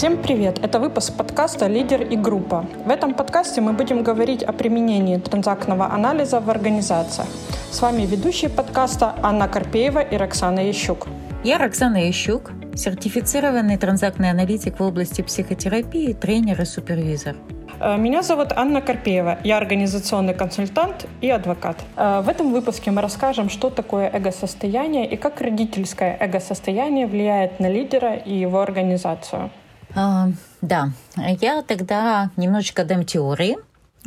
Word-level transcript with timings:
Всем 0.00 0.16
привет! 0.16 0.58
Это 0.64 0.80
выпуск 0.80 1.12
подкаста 1.14 1.66
«Лидер 1.66 2.00
и 2.00 2.16
группа». 2.16 2.64
В 2.86 2.88
этом 2.88 3.12
подкасте 3.12 3.60
мы 3.60 3.74
будем 3.74 4.02
говорить 4.02 4.42
о 4.42 4.52
применении 4.54 5.18
транзактного 5.18 5.92
анализа 5.92 6.40
в 6.40 6.48
организациях. 6.48 7.28
С 7.70 7.82
вами 7.82 8.06
ведущие 8.06 8.48
подкаста 8.48 9.14
Анна 9.22 9.46
Карпеева 9.46 9.98
и 9.98 10.16
Роксана 10.16 10.60
Ящук. 10.60 11.06
Я 11.44 11.58
Роксана 11.58 12.06
Ящук, 12.06 12.52
сертифицированный 12.74 13.76
транзактный 13.76 14.30
аналитик 14.30 14.80
в 14.80 14.82
области 14.82 15.20
психотерапии, 15.20 16.14
тренер 16.14 16.62
и 16.62 16.64
супервизор. 16.64 17.36
Э, 17.78 17.98
меня 17.98 18.22
зовут 18.22 18.52
Анна 18.56 18.80
Карпеева, 18.80 19.40
я 19.44 19.58
организационный 19.58 20.32
консультант 20.32 21.06
и 21.20 21.28
адвокат. 21.28 21.76
Э, 21.96 22.22
в 22.22 22.30
этом 22.30 22.52
выпуске 22.52 22.90
мы 22.90 23.02
расскажем, 23.02 23.50
что 23.50 23.68
такое 23.68 24.08
эго-состояние 24.10 25.06
и 25.06 25.16
как 25.18 25.42
родительское 25.42 26.16
эго-состояние 26.18 27.06
влияет 27.06 27.60
на 27.60 27.68
лидера 27.68 28.14
и 28.14 28.32
его 28.32 28.62
организацию. 28.62 29.50
А, 29.94 30.28
да, 30.60 30.90
я 31.16 31.62
тогда 31.62 32.30
немножечко 32.36 32.84
дам 32.84 33.04
теории. 33.04 33.56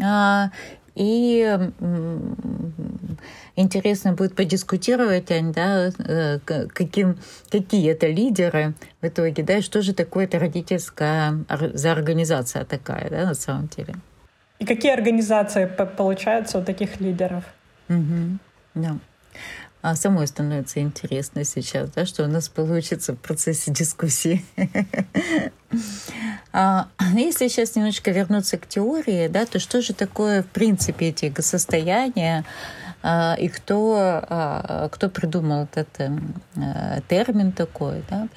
А, 0.02 0.50
и 0.96 1.60
интересно 3.56 4.14
будет 4.14 4.36
подискутировать, 4.36 5.32
да, 5.52 5.92
э, 5.98 6.40
каким, 6.40 7.18
какие 7.50 7.92
это 7.92 8.08
лидеры 8.08 8.74
в 9.02 9.08
итоге, 9.08 9.44
да, 9.44 9.58
и 9.58 9.62
что 9.62 9.82
же 9.82 9.94
такое 9.94 10.26
это 10.26 10.40
родительская 10.40 11.46
за 11.74 11.92
организация 11.92 12.64
такая, 12.66 13.10
да, 13.10 13.26
на 13.26 13.34
самом 13.34 13.68
деле. 13.68 13.96
И 14.60 14.66
какие 14.66 14.94
организации 14.94 15.66
получаются 15.66 16.60
у 16.60 16.64
таких 16.64 17.02
лидеров? 17.02 17.44
Угу, 17.90 18.38
да. 18.76 18.98
А 19.84 19.98
самой 19.98 20.28
становится 20.28 20.80
интересно 20.80 21.44
сейчас, 21.44 21.90
да, 21.90 22.06
что 22.06 22.24
у 22.24 22.28
нас 22.28 22.48
получится 22.48 23.14
в 23.14 23.18
процессе 23.18 23.70
дискуссии. 23.72 24.44
А, 26.56 26.88
если 27.16 27.48
сейчас 27.48 27.76
немножечко 27.76 28.12
вернуться 28.12 28.60
к 28.60 28.68
теории, 28.68 29.28
да, 29.28 29.48
то 29.48 29.58
что 29.58 29.82
же 29.82 29.96
такое, 29.96 30.44
в 30.44 30.46
принципе, 30.46 31.08
эти 31.08 31.34
состояния, 31.42 32.46
а, 33.02 33.36
и 33.40 33.48
кто, 33.48 33.98
а, 33.98 34.88
кто 34.90 35.10
придумал 35.10 35.64
этот 35.64 35.90
э, 36.00 37.02
термин 37.10 37.54
такой. 37.54 38.04
Да? 38.08 38.28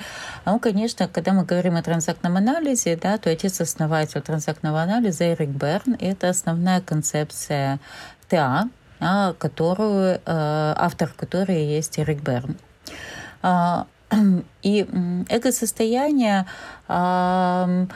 Ну, 0.46 0.58
конечно, 0.58 1.08
когда 1.08 1.34
мы 1.34 1.44
говорим 1.44 1.76
о 1.76 1.82
транзактном 1.82 2.38
анализе, 2.38 2.96
да, 2.96 3.18
то 3.18 3.28
отец-основатель 3.28 4.22
транзактного 4.22 4.80
анализа 4.80 5.34
Эрик 5.34 5.50
Берн— 5.50 5.94
это 6.00 6.30
основная 6.30 6.80
концепция 6.80 7.80
ТА, 8.30 8.70
которую, 8.98 10.14
э, 10.14 10.20
автор 10.24 11.12
которой 11.16 11.64
есть 11.64 11.98
Эрик 11.98 12.22
Берн. 12.22 12.56
И 14.62 14.86
эго-состояние 15.28 16.46
он 16.88 17.88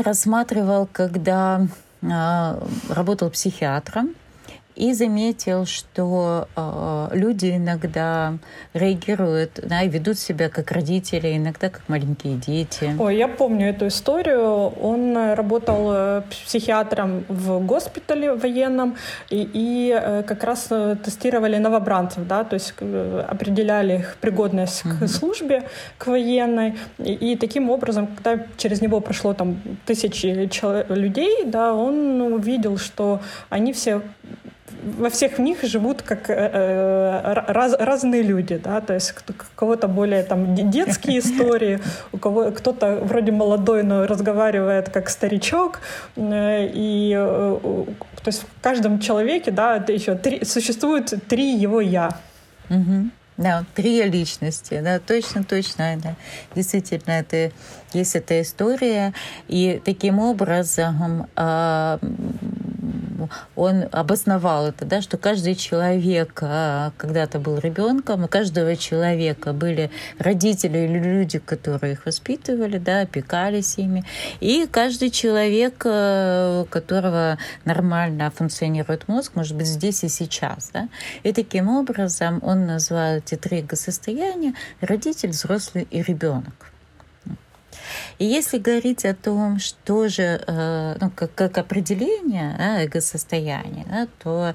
рассматривал, 0.00 0.88
когда 0.90 1.66
работал 2.00 3.30
психиатром, 3.30 4.14
и 4.78 4.92
заметил, 4.92 5.66
что 5.66 6.46
э, 6.54 7.08
люди 7.12 7.56
иногда 7.56 8.34
реагируют, 8.74 9.60
да, 9.62 9.82
и 9.82 9.88
ведут 9.88 10.18
себя 10.18 10.48
как 10.48 10.70
родители, 10.70 11.36
иногда 11.36 11.68
как 11.68 11.82
маленькие 11.88 12.36
дети. 12.36 12.94
Ой, 12.98 13.16
я 13.16 13.26
помню 13.26 13.70
эту 13.70 13.88
историю. 13.88 14.72
Он 14.80 15.34
работал 15.34 15.90
э, 15.92 16.22
психиатром 16.46 17.24
в 17.28 17.58
госпитале 17.66 18.34
военном, 18.34 18.96
и, 19.30 19.50
и 19.52 19.92
э, 20.00 20.22
как 20.22 20.44
раз 20.44 20.68
э, 20.70 20.96
тестировали 21.04 21.56
новобранцев, 21.58 22.26
да, 22.28 22.44
то 22.44 22.54
есть 22.54 22.72
определяли 23.28 23.98
их 23.98 24.16
пригодность 24.20 24.82
к 24.82 25.08
службе, 25.08 25.64
к 25.98 26.06
военной, 26.06 26.76
и, 26.98 27.32
и 27.32 27.36
таким 27.36 27.68
образом, 27.70 28.06
когда 28.06 28.44
через 28.56 28.80
него 28.80 29.00
прошло 29.00 29.34
там 29.34 29.60
тысячи 29.86 30.26
людей, 30.88 31.44
да, 31.44 31.74
он 31.74 32.20
увидел, 32.20 32.78
что 32.78 33.20
они 33.50 33.72
все 33.72 34.02
во 34.82 35.10
всех 35.10 35.38
них 35.38 35.62
живут 35.62 36.02
как 36.02 36.30
э, 36.30 36.34
э, 36.34 37.32
раз, 37.52 37.74
разные 37.78 38.22
люди, 38.22 38.56
да, 38.56 38.80
то 38.80 38.94
есть 38.94 39.14
у 39.28 39.32
кого-то 39.54 39.88
более 39.88 40.22
там 40.22 40.54
детские 40.70 41.18
истории, 41.20 41.80
у 42.12 42.18
кого 42.18 42.50
кто-то 42.50 43.00
вроде 43.02 43.32
молодой, 43.32 43.82
но 43.82 44.06
разговаривает 44.06 44.88
как 44.88 45.08
старичок, 45.10 45.80
э, 46.16 46.70
и 46.72 47.12
то 47.14 48.26
есть 48.26 48.42
в 48.42 48.62
каждом 48.62 49.00
человеке, 49.00 49.50
да, 49.50 49.76
это 49.76 49.92
еще 49.92 50.14
три, 50.14 50.44
существует 50.44 51.14
три 51.28 51.54
его 51.54 51.80
я. 51.80 52.10
Угу. 52.70 53.10
Да, 53.38 53.64
три 53.76 54.02
личности, 54.02 54.80
да, 54.82 54.98
точно, 54.98 55.44
точно, 55.44 55.96
да. 56.02 56.16
Действительно, 56.56 57.12
это 57.12 57.52
есть 57.92 58.16
эта 58.16 58.42
история, 58.42 59.14
и 59.46 59.80
таким 59.84 60.18
образом 60.18 61.28
э, 61.36 61.98
он 63.56 63.84
обосновал 63.92 64.68
это, 64.68 64.84
да, 64.84 65.02
что 65.02 65.16
каждый 65.18 65.54
человек 65.54 66.38
а, 66.42 66.92
когда-то 66.96 67.38
был 67.38 67.58
ребенком, 67.58 68.24
у 68.24 68.28
каждого 68.28 68.76
человека 68.76 69.52
были 69.52 69.90
родители 70.18 70.78
или 70.78 70.98
люди, 70.98 71.38
которые 71.38 71.94
их 71.94 72.06
воспитывали, 72.06 72.78
да, 72.78 73.02
опекались 73.02 73.78
ими, 73.78 74.04
и 74.40 74.66
каждый 74.70 75.10
человек, 75.10 75.82
э, 75.84 76.62
у 76.62 76.64
которого 76.66 77.38
нормально 77.64 78.30
функционирует 78.30 79.08
мозг, 79.08 79.32
может 79.34 79.56
быть 79.56 79.66
здесь 79.66 80.04
и 80.04 80.08
сейчас, 80.08 80.70
да, 80.72 80.88
и 81.22 81.32
таким 81.32 81.68
образом 81.68 82.40
он 82.42 82.66
назвал 82.66 83.16
эти 83.16 83.34
три 83.34 83.66
состояния 83.72 84.54
родитель, 84.80 85.30
взрослый 85.30 85.86
и 85.90 86.02
ребенок. 86.02 86.67
И 88.18 88.24
если 88.24 88.58
говорить 88.58 89.04
о 89.04 89.14
том, 89.14 89.60
что 89.60 90.08
же, 90.08 90.42
э, 90.44 90.96
ну, 91.00 91.10
как, 91.10 91.34
как 91.34 91.58
определение 91.58 92.56
да, 92.58 92.82
эго-состояния, 92.82 93.86
да, 93.88 94.08
то 94.18 94.54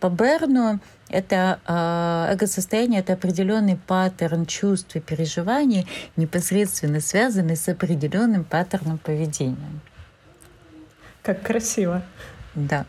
по 0.00 0.08
Берну 0.08 0.80
это 1.08 1.60
э, 1.66 2.32
эго-состояние— 2.32 3.00
это 3.02 3.12
определенный 3.12 3.76
паттерн 3.76 4.46
чувств 4.46 4.96
и 4.96 5.00
переживаний, 5.00 5.86
непосредственно 6.16 7.00
связанный 7.00 7.56
с 7.56 7.68
определенным 7.68 8.42
паттерном 8.42 8.98
поведения. 8.98 9.80
Как 11.22 11.40
красиво. 11.42 12.02
Да. 12.56 12.84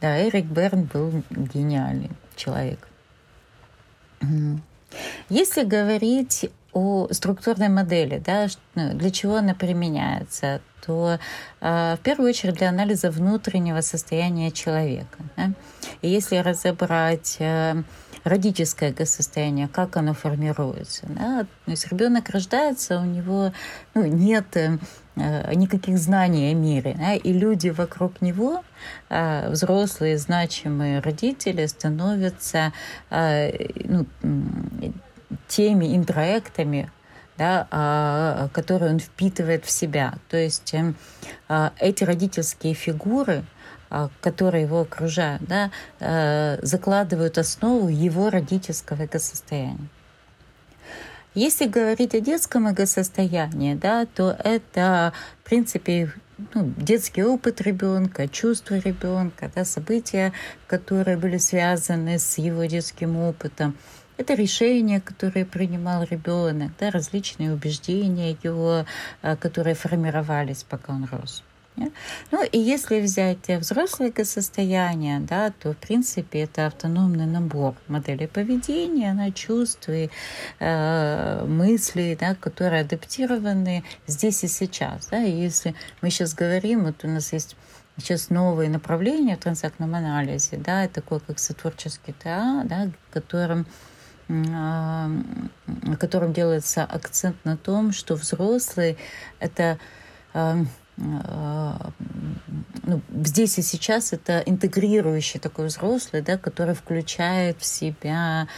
Да, 0.00 0.20
Эрик 0.20 0.46
Берн 0.46 0.82
был 0.84 1.22
гениальный 1.30 2.10
человек. 2.34 2.88
Если 5.28 5.62
говорить 5.62 6.50
о 6.76 7.08
структурной 7.10 7.70
модели, 7.70 8.22
да, 8.24 8.48
ну, 8.74 8.92
для 8.92 9.10
чего 9.10 9.36
она 9.36 9.54
применяется, 9.54 10.60
то 10.84 11.18
э, 11.62 11.96
в 11.96 12.00
первую 12.02 12.28
очередь 12.28 12.56
для 12.56 12.68
анализа 12.68 13.10
внутреннего 13.10 13.80
состояния 13.80 14.50
человека. 14.50 15.18
Да? 15.38 15.52
И 16.02 16.10
если 16.10 16.36
разобрать 16.36 17.36
э, 17.38 17.82
родительское 18.24 18.94
состояние, 19.06 19.68
как 19.68 19.96
оно 19.96 20.12
формируется. 20.12 21.06
Да? 21.08 21.46
То 21.64 21.70
есть 21.70 21.88
ребенок 21.90 22.28
рождается, 22.28 23.00
у 23.00 23.04
него 23.04 23.52
ну, 23.94 24.04
нет 24.04 24.54
э, 24.54 24.78
никаких 25.54 25.96
знаний 25.96 26.50
о 26.50 26.54
мире. 26.54 26.94
Да? 26.98 27.14
И 27.14 27.32
люди 27.32 27.70
вокруг 27.70 28.20
него, 28.20 28.62
э, 29.08 29.48
взрослые, 29.48 30.18
значимые 30.18 31.00
родители, 31.00 31.64
становятся 31.64 32.74
э, 33.08 33.50
ну, 33.84 34.06
теми 35.48 35.96
интроектами, 35.96 36.90
да, 37.38 37.66
а, 37.70 38.48
которые 38.52 38.92
он 38.92 38.98
впитывает 38.98 39.64
в 39.64 39.70
себя. 39.70 40.14
То 40.28 40.36
есть 40.36 40.72
эм, 40.74 40.96
а, 41.48 41.72
эти 41.78 42.04
родительские 42.04 42.74
фигуры, 42.74 43.44
а, 43.90 44.10
которые 44.20 44.64
его 44.64 44.80
окружают, 44.80 45.42
да, 45.42 45.70
закладывают 46.62 47.38
основу 47.38 47.88
его 47.88 48.30
родительского 48.30 49.06
экосостояния. 49.06 49.88
Если 51.34 51.66
говорить 51.66 52.14
о 52.14 52.20
детском 52.20 52.66
эго-состоянии, 52.66 53.74
да, 53.74 54.06
то 54.06 54.34
это, 54.42 55.12
в 55.42 55.44
принципе, 55.46 56.10
ну, 56.54 56.72
детский 56.78 57.22
опыт 57.22 57.60
ребенка, 57.60 58.26
чувства 58.26 58.76
ребенка, 58.76 59.50
да, 59.54 59.66
события, 59.66 60.32
которые 60.66 61.18
были 61.18 61.36
связаны 61.36 62.18
с 62.18 62.38
его 62.38 62.64
детским 62.64 63.18
опытом, 63.18 63.76
это 64.16 64.34
решения, 64.34 65.00
которые 65.00 65.44
принимал 65.44 66.04
ребенок, 66.04 66.72
да, 66.78 66.90
различные 66.90 67.52
убеждения 67.52 68.36
его, 68.42 68.86
а, 69.22 69.36
которые 69.36 69.74
формировались, 69.74 70.64
пока 70.64 70.92
он 70.92 71.04
рос. 71.10 71.42
Ну 72.30 72.42
и 72.42 72.58
если 72.58 73.00
взять 73.00 73.48
взрослое 73.48 74.12
состояние, 74.24 75.20
да, 75.20 75.50
то 75.50 75.72
в 75.72 75.76
принципе 75.76 76.40
это 76.40 76.66
автономный 76.66 77.26
набор 77.26 77.74
моделей 77.86 78.26
поведения, 78.26 79.12
на 79.12 79.30
чувств 79.30 79.88
и 79.88 80.10
э, 80.58 81.44
мыслей, 81.44 82.16
да, 82.16 82.34
которые 82.34 82.82
адаптированы 82.82 83.84
здесь 84.06 84.42
и 84.44 84.48
сейчас. 84.48 85.08
Да. 85.08 85.22
И 85.22 85.30
если 85.30 85.74
мы 86.00 86.10
сейчас 86.10 86.34
говорим, 86.34 86.84
вот 86.84 87.04
у 87.04 87.08
нас 87.08 87.32
есть 87.32 87.56
сейчас 87.98 88.30
новые 88.30 88.70
направления 88.70 89.36
в 89.36 89.40
транзактном 89.40 89.94
анализе, 89.94 90.56
да, 90.56 90.88
такое 90.88 91.20
как 91.20 91.38
сотворческий 91.38 92.14
ТА, 92.14 92.62
да, 92.64 92.90
которым 93.10 93.66
а, 94.28 95.10
котором 95.98 96.32
делается 96.32 96.84
акцент 96.84 97.36
на 97.44 97.56
том, 97.56 97.92
что 97.92 98.14
взрослый— 98.14 98.96
это 99.40 99.78
а, 100.34 100.58
а, 100.98 101.90
ну, 102.84 103.02
здесь 103.22 103.58
и 103.58 103.62
сейчас 103.62 104.12
это 104.12 104.42
интегрирующий 104.46 105.38
такой 105.38 105.66
взрослый, 105.66 106.22
да, 106.22 106.38
который 106.38 106.74
включает 106.74 107.60
в 107.60 107.64
себя 107.66 108.48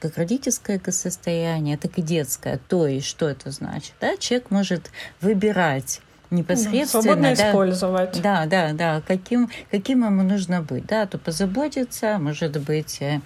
как 0.00 0.16
родительское 0.16 0.80
состояние, 0.88 1.76
так 1.76 1.98
и 1.98 2.02
детское. 2.02 2.58
То 2.68 2.86
есть, 2.86 3.06
что 3.06 3.28
это 3.28 3.50
значит? 3.50 3.92
Да? 4.00 4.16
Человек 4.16 4.50
может 4.50 4.90
выбирать 5.20 6.00
непосредственно. 6.30 7.02
Свободно 7.02 7.34
да, 7.36 7.50
использовать. 7.50 8.22
Да, 8.22 8.46
да, 8.46 8.72
да. 8.72 9.02
Каким, 9.06 9.50
каким 9.70 10.04
ему 10.04 10.22
нужно 10.22 10.62
быть. 10.62 10.86
Да, 10.86 11.06
то 11.06 11.18
позаботиться, 11.18 12.18
может 12.18 12.58
быть, 12.62 13.02
э, 13.02 13.20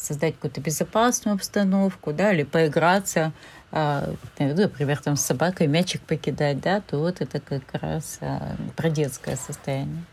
создать 0.00 0.34
какую-то 0.34 0.60
безопасную 0.60 1.34
обстановку, 1.34 2.12
да, 2.12 2.32
или 2.32 2.44
поиграться, 2.44 3.32
а, 3.72 4.08
например, 4.38 4.98
там 4.98 5.16
с 5.16 5.22
собакой 5.22 5.66
мячик 5.66 6.00
покидать, 6.02 6.60
да, 6.60 6.80
то 6.80 6.98
вот 6.98 7.20
это 7.20 7.40
как 7.40 7.62
раз 7.80 8.18
а, 8.20 8.56
про 8.76 8.90
детское 8.90 9.36
состояние. 9.36 10.04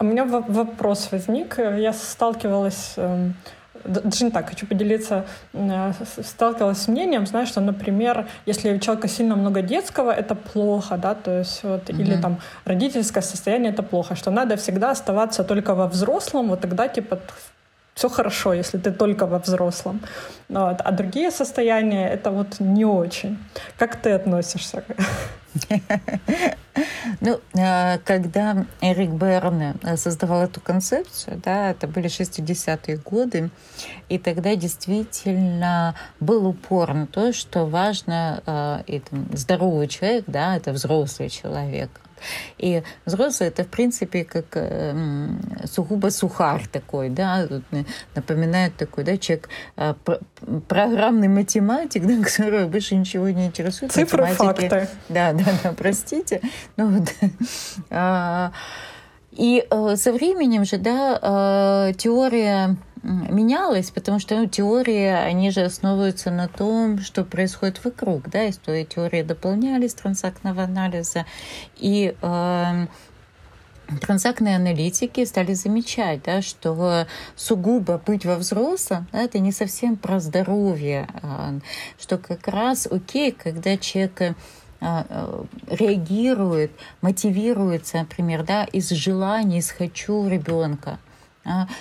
У 0.00 0.04
меня 0.04 0.24
вопрос 0.24 1.08
возник. 1.10 1.58
Я 1.58 1.92
сталкивалась 1.92 2.92
эм, 2.96 3.34
даже 3.84 4.24
не 4.24 4.30
так, 4.30 4.48
хочу 4.48 4.66
поделиться, 4.66 5.24
э, 5.52 5.92
сталкивалась 6.22 6.78
с 6.78 6.88
мнением, 6.88 7.26
знаешь, 7.26 7.48
что, 7.48 7.60
например, 7.60 8.26
если 8.46 8.72
у 8.72 8.78
человека 8.78 9.08
сильно 9.08 9.36
много 9.36 9.62
детского, 9.62 10.10
это 10.10 10.34
плохо, 10.34 10.96
да, 10.96 11.14
то 11.14 11.38
есть 11.38 11.62
вот, 11.62 11.88
mm-hmm. 11.88 12.00
или 12.00 12.20
там 12.20 12.38
родительское 12.64 13.22
состояние, 13.22 13.72
это 13.72 13.82
плохо, 13.82 14.14
что 14.14 14.30
надо 14.30 14.56
всегда 14.56 14.90
оставаться 14.90 15.44
только 15.44 15.74
во 15.74 15.86
взрослом, 15.86 16.48
вот 16.48 16.60
тогда, 16.60 16.88
типа, 16.88 17.20
все 17.98 18.08
хорошо, 18.08 18.54
если 18.54 18.78
ты 18.78 18.92
только 18.92 19.26
во 19.26 19.38
взрослом. 19.38 20.00
Вот. 20.48 20.80
А 20.84 20.92
другие 20.92 21.32
состояния— 21.32 22.08
это 22.14 22.30
вот 22.30 22.60
не 22.60 22.84
очень. 22.84 23.38
Как 23.76 23.96
ты 23.96 24.12
относишься? 24.12 24.84
Ну, 27.20 27.40
а, 27.58 27.98
когда 28.04 28.66
Эрик 28.80 29.10
Берн 29.10 29.74
э, 29.82 29.96
создавал 29.96 30.42
эту 30.42 30.60
концепцию, 30.60 31.40
да, 31.44 31.70
это 31.70 31.88
были 31.88 32.08
60-е 32.08 32.98
годы, 32.98 33.50
и 34.08 34.18
тогда 34.18 34.54
действительно 34.54 35.96
был 36.20 36.46
упор 36.46 36.94
на 36.94 37.06
то, 37.06 37.32
что 37.32 37.66
важно, 37.66 38.42
а, 38.46 38.82
и, 38.86 39.00
там, 39.00 39.26
здоровый 39.32 39.88
человек, 39.88 40.24
да, 40.28 40.56
это 40.56 40.70
взрослый 40.72 41.30
человек, 41.30 41.90
и 42.58 42.82
взрослый 43.04 43.48
это, 43.48 43.64
в 43.64 43.68
принципе, 43.68 44.24
как 44.24 44.46
э, 44.54 44.94
сугубо 45.64 46.10
сухарь 46.10 46.66
такой, 46.70 47.08
да, 47.08 47.46
напоминает 48.14 48.76
такой, 48.76 49.04
да, 49.04 49.16
человек 49.16 49.48
э, 49.76 49.94
программный 50.68 51.28
математик, 51.28 52.02
да, 52.06 52.22
который 52.22 52.66
больше 52.66 52.94
ничего 52.94 53.28
не 53.28 53.46
интересует. 53.46 53.92
Цифры, 53.92 54.26
факты. 54.26 54.88
Да, 55.08 55.32
да, 55.32 55.44
да, 55.62 55.72
простите. 55.72 56.40
Ну, 56.76 56.98
вот. 56.98 57.08
А, 57.90 58.52
и 59.32 59.64
э, 59.70 59.96
со 59.96 60.12
временем 60.12 60.64
же, 60.64 60.78
да, 60.78 61.88
э, 61.90 61.92
теория 61.94 62.76
менялось, 63.02 63.90
потому 63.90 64.18
что 64.18 64.36
ну, 64.36 64.46
теории, 64.46 65.06
они 65.06 65.50
же 65.50 65.62
основываются 65.62 66.30
на 66.30 66.48
том, 66.48 66.98
что 66.98 67.24
происходит 67.24 67.84
вокруг, 67.84 68.28
да, 68.30 68.44
и 68.44 68.52
теории 68.52 69.22
дополнялись 69.22 69.94
транзактного 69.94 70.62
анализа, 70.62 71.26
и 71.76 72.14
э, 72.20 72.86
транзактные 74.00 74.56
аналитики 74.56 75.24
стали 75.24 75.54
замечать, 75.54 76.22
да, 76.22 76.42
что 76.42 77.06
сугубо 77.36 78.00
быть 78.04 78.24
во 78.24 78.36
взрослом, 78.36 79.06
да, 79.12 79.22
это 79.22 79.38
не 79.38 79.52
совсем 79.52 79.96
про 79.96 80.20
здоровье, 80.20 81.08
а, 81.22 81.54
что 81.98 82.18
как 82.18 82.46
раз 82.48 82.86
окей, 82.90 83.32
когда 83.32 83.76
человек 83.76 84.36
а, 84.80 85.06
э, 85.08 85.44
реагирует, 85.74 86.70
мотивируется, 87.00 87.98
например, 87.98 88.44
да, 88.44 88.64
из 88.64 88.90
желания, 88.90 89.58
из 89.58 89.70
хочу 89.70 90.28
ребенка, 90.28 90.98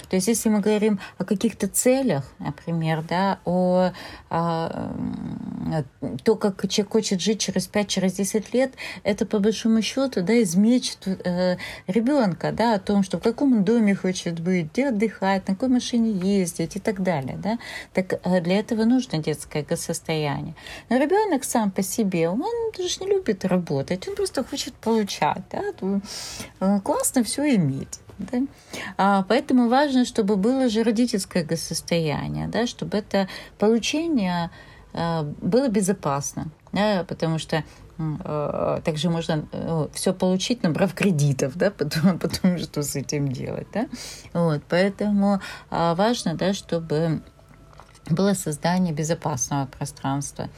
то 0.10 0.16
есть 0.16 0.28
если 0.28 0.50
мы 0.50 0.62
говорим 0.62 1.00
о 1.18 1.26
каких-то 1.26 1.68
целях, 1.68 2.24
например, 2.40 3.04
да, 3.08 3.40
о, 3.44 3.92
о 4.30 4.94
а, 5.70 5.84
то, 6.24 6.36
как 6.36 6.68
человек 6.70 6.94
хочет 6.94 7.20
жить 7.22 7.42
через 7.42 7.68
5, 7.68 7.88
через 7.88 8.14
10 8.14 8.54
лет, 8.54 8.74
это 9.04 9.26
по 9.26 9.40
большому 9.40 9.82
счету 9.82 10.22
да, 10.22 10.34
из 10.34 10.56
мечт 10.56 11.08
э, 11.08 11.58
ребенка, 11.88 12.52
да, 12.52 12.76
о 12.76 12.80
том, 12.80 13.04
что 13.04 13.18
в 13.18 13.22
каком 13.22 13.54
он 13.58 13.64
доме 13.64 13.94
хочет 13.94 14.40
быть, 14.40 14.72
где 14.72 14.88
отдыхать, 14.88 15.48
на 15.48 15.56
какой 15.56 15.70
машине 15.70 16.12
ездить 16.12 16.78
и 16.78 16.80
так 16.80 17.04
далее. 17.04 17.38
Да. 17.38 17.60
Так 17.94 18.14
э, 18.24 18.42
для 18.42 18.60
этого 18.60 18.86
нужно 18.86 19.18
детское 19.18 19.66
состояние. 19.76 20.56
Но 20.90 20.98
ребенок 20.98 21.44
сам 21.44 21.72
по 21.72 21.84
себе, 21.84 22.30
он 22.30 22.72
даже 22.78 23.00
не 23.02 23.08
любит 23.08 23.44
работать, 23.44 24.08
он 24.08 24.16
просто 24.16 24.44
хочет 24.44 24.74
получать. 24.76 25.44
Да. 25.52 25.64
Э, 26.62 26.80
классно 26.80 27.24
все 27.24 27.56
иметь. 27.56 28.00
Да? 28.20 28.40
А, 28.98 29.24
поэтому 29.24 29.70
важно, 29.70 30.06
чтобы 30.06 30.36
было 30.36 30.70
же 30.70 30.84
родительское 30.84 31.48
состояние, 31.56 32.48
да, 32.48 32.66
чтобы 32.68 32.98
это 32.98 33.28
получение 33.60 34.50
а, 34.94 35.24
было 35.24 35.68
безопасно, 35.68 36.50
да, 36.72 37.06
потому 37.08 37.38
что 37.38 37.64
а, 38.00 38.82
также 38.82 39.10
можно 39.10 39.48
а, 39.52 39.90
все 39.94 40.14
получить, 40.14 40.64
набрав 40.64 40.94
кредитов, 40.94 41.56
да, 41.56 41.72
потом, 41.72 42.20
потом 42.20 42.58
что 42.58 42.84
с 42.84 42.96
этим 42.96 43.32
делать, 43.32 43.68
да, 43.74 43.88
вот, 44.34 44.64
поэтому 44.68 45.40
а, 45.70 45.96
важно, 45.96 46.36
да, 46.36 46.54
чтобы 46.54 47.22
было 48.10 48.34
создание 48.34 48.94
безопасного 48.94 49.66
пространства, 49.66 50.50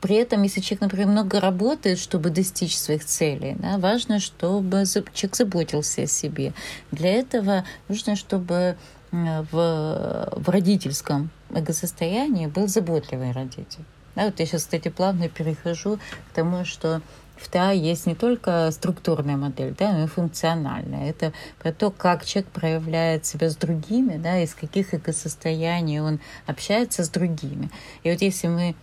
при 0.00 0.14
этом, 0.14 0.44
если 0.44 0.60
человек, 0.60 0.82
например, 0.82 1.08
много 1.08 1.40
работает, 1.40 1.98
чтобы 1.98 2.30
достичь 2.30 2.78
своих 2.78 3.04
целей, 3.04 3.56
да, 3.58 3.78
важно, 3.78 4.20
чтобы 4.20 4.84
человек 5.12 5.36
заботился 5.36 6.02
о 6.02 6.06
себе. 6.06 6.52
Для 6.92 7.14
этого 7.14 7.64
нужно, 7.88 8.14
чтобы 8.14 8.76
в, 9.10 9.48
в 9.50 10.48
родительском 10.48 11.30
эго-состоянии 11.52 12.46
был 12.46 12.68
заботливый 12.68 13.32
родитель. 13.32 13.84
Да, 14.14 14.26
вот 14.26 14.38
я 14.38 14.46
сейчас, 14.46 14.62
кстати, 14.62 14.88
плавно 14.88 15.28
перехожу 15.28 15.98
к 16.30 16.34
тому, 16.34 16.64
что 16.64 17.00
в 17.36 17.48
ТА 17.48 17.70
есть 17.70 18.06
не 18.06 18.14
только 18.14 18.70
структурная 18.70 19.36
модель, 19.36 19.74
да, 19.76 19.92
но 19.92 20.04
и 20.04 20.06
функциональная. 20.06 21.10
Это 21.10 21.32
про 21.60 21.72
то, 21.72 21.90
как 21.90 22.24
человек 22.24 22.50
проявляет 22.50 23.26
себя 23.26 23.48
с 23.48 23.56
другими, 23.56 24.16
да, 24.16 24.38
из 24.40 24.54
каких 24.54 24.94
эго-состояний 24.94 26.00
он 26.00 26.20
общается 26.46 27.04
с 27.04 27.08
другими. 27.08 27.70
И 28.02 28.10
вот 28.10 28.22
если 28.22 28.48
мы 28.48 28.74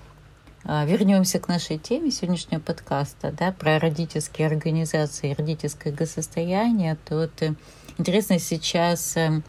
вернемся 0.65 1.39
к 1.39 1.47
нашей 1.47 1.77
теме 1.77 2.11
сегодняшнего 2.11 2.59
подкаста, 2.59 3.31
да, 3.31 3.51
про 3.51 3.79
родительские 3.79 4.47
организации, 4.47 5.33
родительское 5.33 5.93
госостояние, 5.93 6.97
то 7.05 7.17
вот 7.17 7.41
э, 7.41 7.53
интересно 7.99 8.39
сейчас 8.39 9.15
э, 9.15 9.41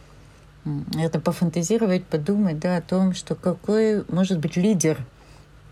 это 0.98 1.18
пофантазировать, 1.18 2.04
подумать, 2.04 2.58
да, 2.58 2.76
о 2.76 2.82
том, 2.82 3.14
что 3.14 3.34
какой 3.34 4.04
может 4.08 4.38
быть 4.40 4.56
лидер, 4.56 4.98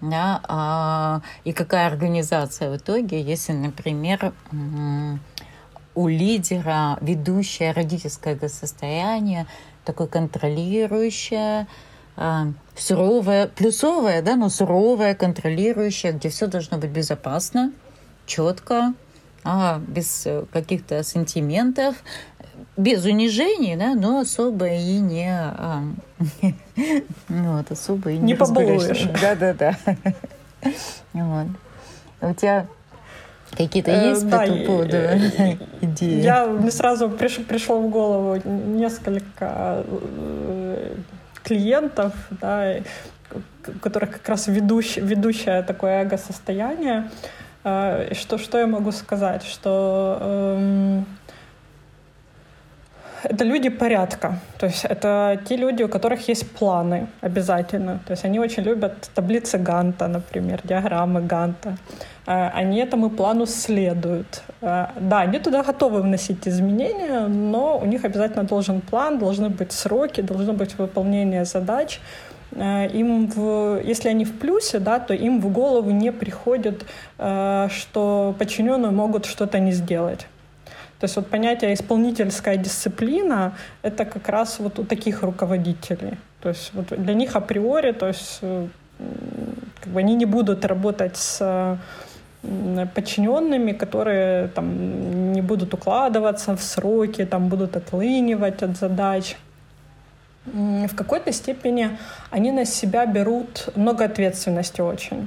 да, 0.00 0.40
а, 0.48 1.20
и 1.44 1.52
какая 1.52 1.88
организация 1.88 2.70
в 2.70 2.76
итоге, 2.76 3.20
если, 3.20 3.52
например, 3.52 4.32
у 5.94 6.08
лидера 6.08 6.98
ведущее 7.00 7.72
родительское 7.72 8.38
состояние, 8.48 9.46
такое 9.84 10.06
контролирующее, 10.06 11.66
а, 12.16 12.48
суровая, 12.76 13.48
плюсовая, 13.48 14.22
да, 14.22 14.36
но 14.36 14.48
суровая, 14.48 15.14
контролирующая, 15.14 16.12
где 16.12 16.28
все 16.28 16.46
должно 16.46 16.78
быть 16.78 16.90
безопасно, 16.90 17.72
четко, 18.26 18.94
а, 19.44 19.80
без 19.86 20.26
э, 20.26 20.44
каких-то 20.52 21.02
сантиментов, 21.02 21.96
без 22.76 23.04
унижений, 23.04 23.76
да, 23.76 23.94
но 23.94 24.20
особо 24.20 24.68
и 24.68 24.98
не, 24.98 25.30
а, 25.30 25.82
ну, 27.28 27.56
вот, 27.56 27.70
особо 27.70 28.10
и 28.10 28.18
не, 28.18 28.32
не 28.32 28.34
побалуешь. 28.34 29.08
Да, 29.20 29.34
да, 29.34 29.54
да. 29.54 29.76
Вот. 31.12 31.46
У 32.20 32.34
тебя 32.34 32.66
Какие-то 33.56 33.90
э, 33.90 34.10
есть 34.10 34.30
по 34.30 34.36
этому 34.36 34.64
поводу 34.64 34.96
идеи? 35.80 36.20
Я, 36.22 36.46
мне 36.46 36.70
сразу 36.70 37.08
приш, 37.08 37.36
пришло 37.46 37.80
в 37.80 37.88
голову 37.88 38.40
несколько 38.44 39.84
э, 39.86 40.94
клиентов, 41.44 42.12
да, 42.30 42.76
у 43.66 43.78
которых 43.80 44.12
как 44.12 44.28
раз 44.28 44.48
ведущ, 44.48 44.96
ведущее 44.96 45.62
такое 45.62 46.02
эго-состояние. 46.02 47.10
Э, 47.64 48.12
что, 48.14 48.38
что 48.38 48.58
я 48.58 48.66
могу 48.66 48.92
сказать? 48.92 49.44
Что 49.44 50.18
эм, 50.20 51.06
это 53.24 53.44
люди 53.44 53.70
порядка. 53.70 54.38
То 54.58 54.66
есть 54.66 54.84
это 54.84 55.40
те 55.48 55.56
люди, 55.56 55.82
у 55.82 55.88
которых 55.88 56.28
есть 56.28 56.50
планы 56.50 57.06
обязательно. 57.20 58.00
То 58.06 58.12
есть 58.12 58.24
они 58.24 58.38
очень 58.38 58.62
любят 58.62 59.10
таблицы 59.14 59.58
Ганта, 59.58 60.08
например, 60.08 60.60
диаграммы 60.64 61.22
Ганта. 61.22 61.76
Они 62.26 62.78
этому 62.78 63.10
плану 63.10 63.46
следуют. 63.46 64.42
Э, 64.62 64.86
да, 65.00 65.20
они 65.20 65.38
туда 65.38 65.62
готовы 65.62 66.02
вносить 66.02 66.48
изменения, 66.48 67.28
но 67.28 67.78
у 67.78 67.86
них 67.86 68.04
обязательно 68.04 68.44
должен 68.44 68.80
план, 68.80 69.18
должны 69.18 69.50
быть 69.50 69.72
сроки, 69.72 70.22
должно 70.22 70.52
быть 70.52 70.78
выполнение 70.78 71.44
задач. 71.44 72.00
им 72.94 73.26
в, 73.26 73.80
если 73.84 74.10
они 74.10 74.24
в 74.24 74.38
плюсе, 74.38 74.78
да, 74.78 74.98
то 74.98 75.14
им 75.14 75.40
в 75.40 75.52
голову 75.52 75.90
не 75.90 76.12
приходит, 76.12 76.84
что 77.16 78.34
подчиненные 78.38 78.92
могут 78.92 79.26
что-то 79.26 79.58
не 79.58 79.72
сделать. 79.72 80.26
То 81.00 81.06
есть 81.06 81.16
вот 81.16 81.26
понятие 81.26 81.74
исполнительская 81.74 82.56
дисциплина— 82.56 83.52
это 83.82 84.04
как 84.04 84.28
раз 84.28 84.60
вот 84.60 84.78
у 84.78 84.84
таких 84.84 85.22
руководителей. 85.22 86.16
То 86.40 86.50
есть 86.50 86.70
вот 86.74 86.86
для 86.88 87.14
них 87.14 87.36
априори, 87.36 87.92
то 87.92 88.06
есть 88.06 88.40
как 89.80 89.92
бы 89.92 90.00
они 90.00 90.14
не 90.14 90.26
будут 90.26 90.64
работать 90.64 91.16
с 91.16 91.76
подчиненными, 92.94 93.72
которые 93.72 94.48
там 94.48 95.32
не 95.32 95.42
будут 95.42 95.74
укладываться 95.74 96.56
в 96.56 96.62
сроки, 96.62 97.24
там 97.24 97.48
будут 97.48 97.76
отлынивать 97.76 98.62
от 98.62 98.76
задач. 98.76 99.36
В 100.46 100.94
какой-то 100.94 101.32
степени 101.32 101.88
они 102.30 102.52
на 102.52 102.66
себя 102.66 103.06
берут 103.06 103.70
много 103.76 104.04
ответственности 104.04 104.82
очень. 104.82 105.26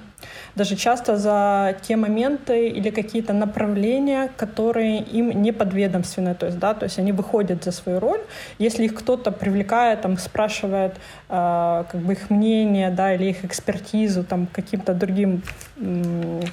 Даже 0.56 0.76
часто 0.76 1.18
за 1.18 1.76
те 1.82 1.96
моменты 1.96 2.68
или 2.68 2.92
какие-то 2.92 3.34
направления, 3.34 4.30
которые 4.38 5.00
им 5.00 5.42
не 5.42 5.52
подведомственны. 5.52 6.36
То 6.36 6.46
есть, 6.46 6.60
да, 6.60 6.76
то 6.76 6.86
есть 6.86 7.00
они 7.00 7.14
выходят 7.14 7.64
за 7.64 7.72
свою 7.72 8.00
роль. 8.00 8.22
Если 8.60 8.86
их 8.86 8.94
кто-то 8.94 9.32
привлекает, 9.32 10.02
там, 10.02 10.18
спрашивает 10.18 10.94
э, 11.30 11.84
как 11.92 12.02
бы 12.02 12.14
их 12.14 12.30
мнение 12.30 12.92
да, 12.92 13.16
или 13.16 13.26
их 13.26 13.44
экспертизу 13.44 14.24
там, 14.24 14.48
каким-то 14.48 14.94
другим, 14.94 15.42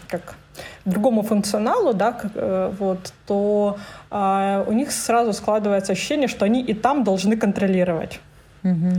как 0.08 0.36
другому 0.84 1.22
функционалу, 1.22 1.94
да, 1.94 2.20
э, 2.34 2.72
вот, 2.78 3.12
то 3.26 3.76
э, 4.10 4.64
у 4.66 4.72
них 4.72 4.92
сразу 4.92 5.32
складывается 5.32 5.92
ощущение, 5.92 6.28
что 6.28 6.44
они 6.44 6.62
и 6.62 6.74
там 6.74 7.04
должны 7.04 7.36
контролировать. 7.36 8.20
Угу. 8.62 8.90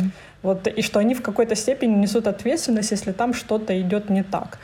Вот, 0.44 0.68
и 0.68 0.82
что 0.82 1.00
они 1.00 1.16
в 1.16 1.22
какой-то 1.22 1.56
степени 1.56 1.96
несут 1.96 2.28
ответственность, 2.28 2.92
если 2.92 3.12
там 3.12 3.34
что-то 3.34 3.80
идет 3.82 4.10
не 4.10 4.24
так. 4.24 4.60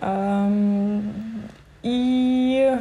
Эм, 0.00 1.12
и 1.82 2.76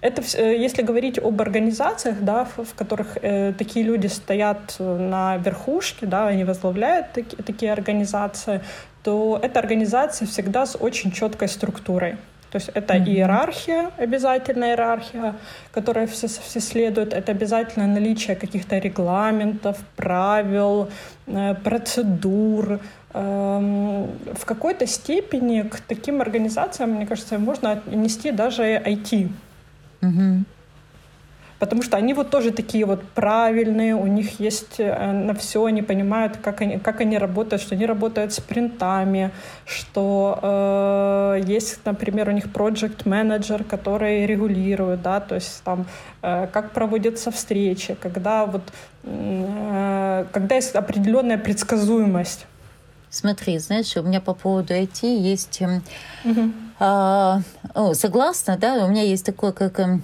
это, 0.00 0.22
э, 0.36 0.56
если 0.64 0.82
говорить 0.82 1.18
об 1.18 1.40
организациях, 1.40 2.16
да, 2.20 2.44
в, 2.44 2.74
которых 2.74 3.18
э, 3.22 3.52
такие 3.52 3.84
люди 3.84 4.06
стоят 4.06 4.76
на 4.78 5.36
верхушке, 5.38 6.06
да, 6.06 6.28
они 6.28 6.44
возглавляют 6.44 7.12
таки, 7.12 7.36
такие 7.36 7.72
организации, 7.72 8.60
то 9.02 9.38
эта 9.42 9.60
организация 9.60 10.26
всегда 10.26 10.66
с 10.66 10.76
очень 10.76 11.10
четкой 11.10 11.48
структурой. 11.48 12.16
То 12.54 12.58
есть 12.58 12.70
это 12.72 12.94
mm-hmm. 12.94 13.08
иерархия, 13.08 13.90
обязательная 13.98 14.68
иерархия, 14.68 15.34
которой 15.72 16.06
все, 16.06 16.28
все 16.28 16.60
следуют. 16.60 17.12
Это 17.12 17.32
обязательно 17.32 17.88
наличие 17.88 18.36
каких-то 18.36 18.78
регламентов, 18.78 19.76
правил, 19.96 20.88
э, 21.26 21.54
процедур. 21.64 22.78
Эм, 23.12 24.06
в 24.34 24.44
какой-то 24.44 24.86
степени 24.86 25.62
к 25.62 25.80
таким 25.80 26.20
организациям, 26.20 26.90
мне 26.90 27.06
кажется, 27.06 27.40
можно 27.40 27.72
отнести 27.72 28.30
даже 28.30 28.62
IT. 28.62 29.28
Mm-hmm 30.00 30.44
потому 31.64 31.82
что 31.82 31.96
они 31.96 32.14
вот 32.14 32.30
тоже 32.30 32.50
такие 32.50 32.84
вот 32.84 33.02
правильные, 33.14 33.94
у 33.94 34.06
них 34.06 34.40
есть 34.40 34.78
э, 34.78 35.12
на 35.12 35.34
все, 35.34 35.64
они 35.64 35.82
понимают, 35.82 36.36
как 36.36 36.60
они, 36.60 36.78
как 36.78 37.00
они 37.00 37.18
работают, 37.18 37.62
что 37.62 37.74
они 37.74 37.86
работают 37.86 38.32
с 38.32 38.40
принтами, 38.40 39.30
что 39.66 40.38
э, 40.42 41.40
есть, 41.46 41.80
например, 41.86 42.28
у 42.28 42.32
них 42.32 42.46
project 42.46 43.08
менеджер 43.08 43.64
который 43.64 44.26
регулирует, 44.26 45.02
да, 45.02 45.20
то 45.20 45.34
есть 45.34 45.62
там 45.64 45.86
э, 46.22 46.46
как 46.52 46.72
проводятся 46.72 47.30
встречи, 47.30 47.96
когда 48.00 48.44
вот 48.44 48.62
э, 49.04 50.26
когда 50.32 50.54
есть 50.54 50.74
определенная 50.74 51.38
предсказуемость. 51.38 52.46
Смотри, 53.10 53.58
знаешь, 53.58 53.96
у 53.96 54.02
меня 54.02 54.20
по 54.20 54.34
поводу 54.34 54.74
IT 54.74 55.06
есть... 55.06 55.62
Угу. 56.24 56.52
А, 56.80 57.40
о, 57.74 57.94
согласна, 57.94 58.56
да, 58.58 58.84
у 58.84 58.88
меня 58.88 59.02
есть 59.02 59.24
такое, 59.24 59.52
как 59.52 59.78
эм, 59.78 60.02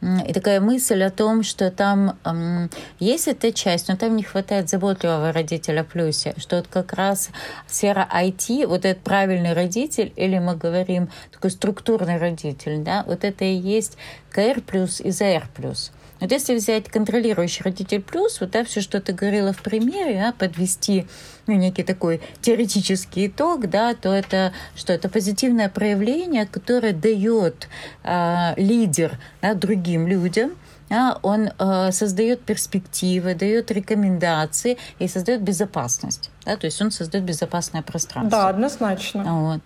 и 0.00 0.32
такая 0.32 0.60
мысль 0.60 1.02
о 1.02 1.10
том, 1.10 1.42
что 1.42 1.72
там 1.72 2.16
эм, 2.24 2.70
есть 3.00 3.26
эта 3.26 3.52
часть, 3.52 3.88
но 3.88 3.96
там 3.96 4.14
не 4.14 4.22
хватает 4.22 4.68
заботливого 4.68 5.32
родителя 5.32 5.82
плюсе, 5.82 6.34
что 6.36 6.56
вот 6.56 6.68
как 6.68 6.92
раз 6.92 7.30
сфера 7.66 8.08
IT, 8.14 8.66
вот 8.66 8.84
этот 8.84 9.02
правильный 9.02 9.54
родитель, 9.54 10.12
или 10.14 10.38
мы 10.38 10.54
говорим 10.54 11.08
такой 11.32 11.50
структурный 11.50 12.18
родитель, 12.18 12.78
да, 12.78 13.02
вот 13.08 13.24
это 13.24 13.44
и 13.44 13.54
есть 13.54 13.96
КР 14.30 14.60
плюс 14.60 15.00
и 15.00 15.10
ЗР 15.10 15.48
плюс. 15.54 15.90
Вот 16.20 16.32
если 16.32 16.54
взять 16.54 16.88
контролирующий 16.88 17.62
родитель 17.62 18.02
плюс, 18.02 18.40
вот 18.40 18.50
да, 18.50 18.64
все, 18.64 18.80
что 18.80 19.00
ты 19.00 19.12
говорила 19.12 19.52
в 19.52 19.62
примере, 19.62 20.20
да, 20.20 20.32
подвести 20.32 21.06
ну, 21.46 21.54
некий 21.54 21.84
такой 21.84 22.20
теоретический 22.40 23.28
итог, 23.28 23.68
да, 23.70 23.94
то 23.94 24.12
это 24.12 24.52
что? 24.74 24.92
Это 24.92 25.08
позитивное 25.08 25.68
проявление, 25.68 26.46
которое 26.46 26.92
дает 26.92 27.68
э, 28.04 28.54
лидер 28.56 29.18
да, 29.42 29.54
другим 29.54 30.06
людям, 30.08 30.52
да, 30.88 31.18
он 31.22 31.50
э, 31.58 31.92
создает 31.92 32.42
перспективы, 32.42 33.34
дает 33.34 33.70
рекомендации 33.70 34.78
и 34.98 35.08
создает 35.08 35.42
безопасность. 35.42 36.30
Да, 36.44 36.56
то 36.56 36.66
есть 36.66 36.80
он 36.80 36.90
создает 36.90 37.24
безопасное 37.24 37.82
пространство. 37.82 38.42
Да, 38.42 38.48
однозначно. 38.48 39.24
Вот. 39.24 39.60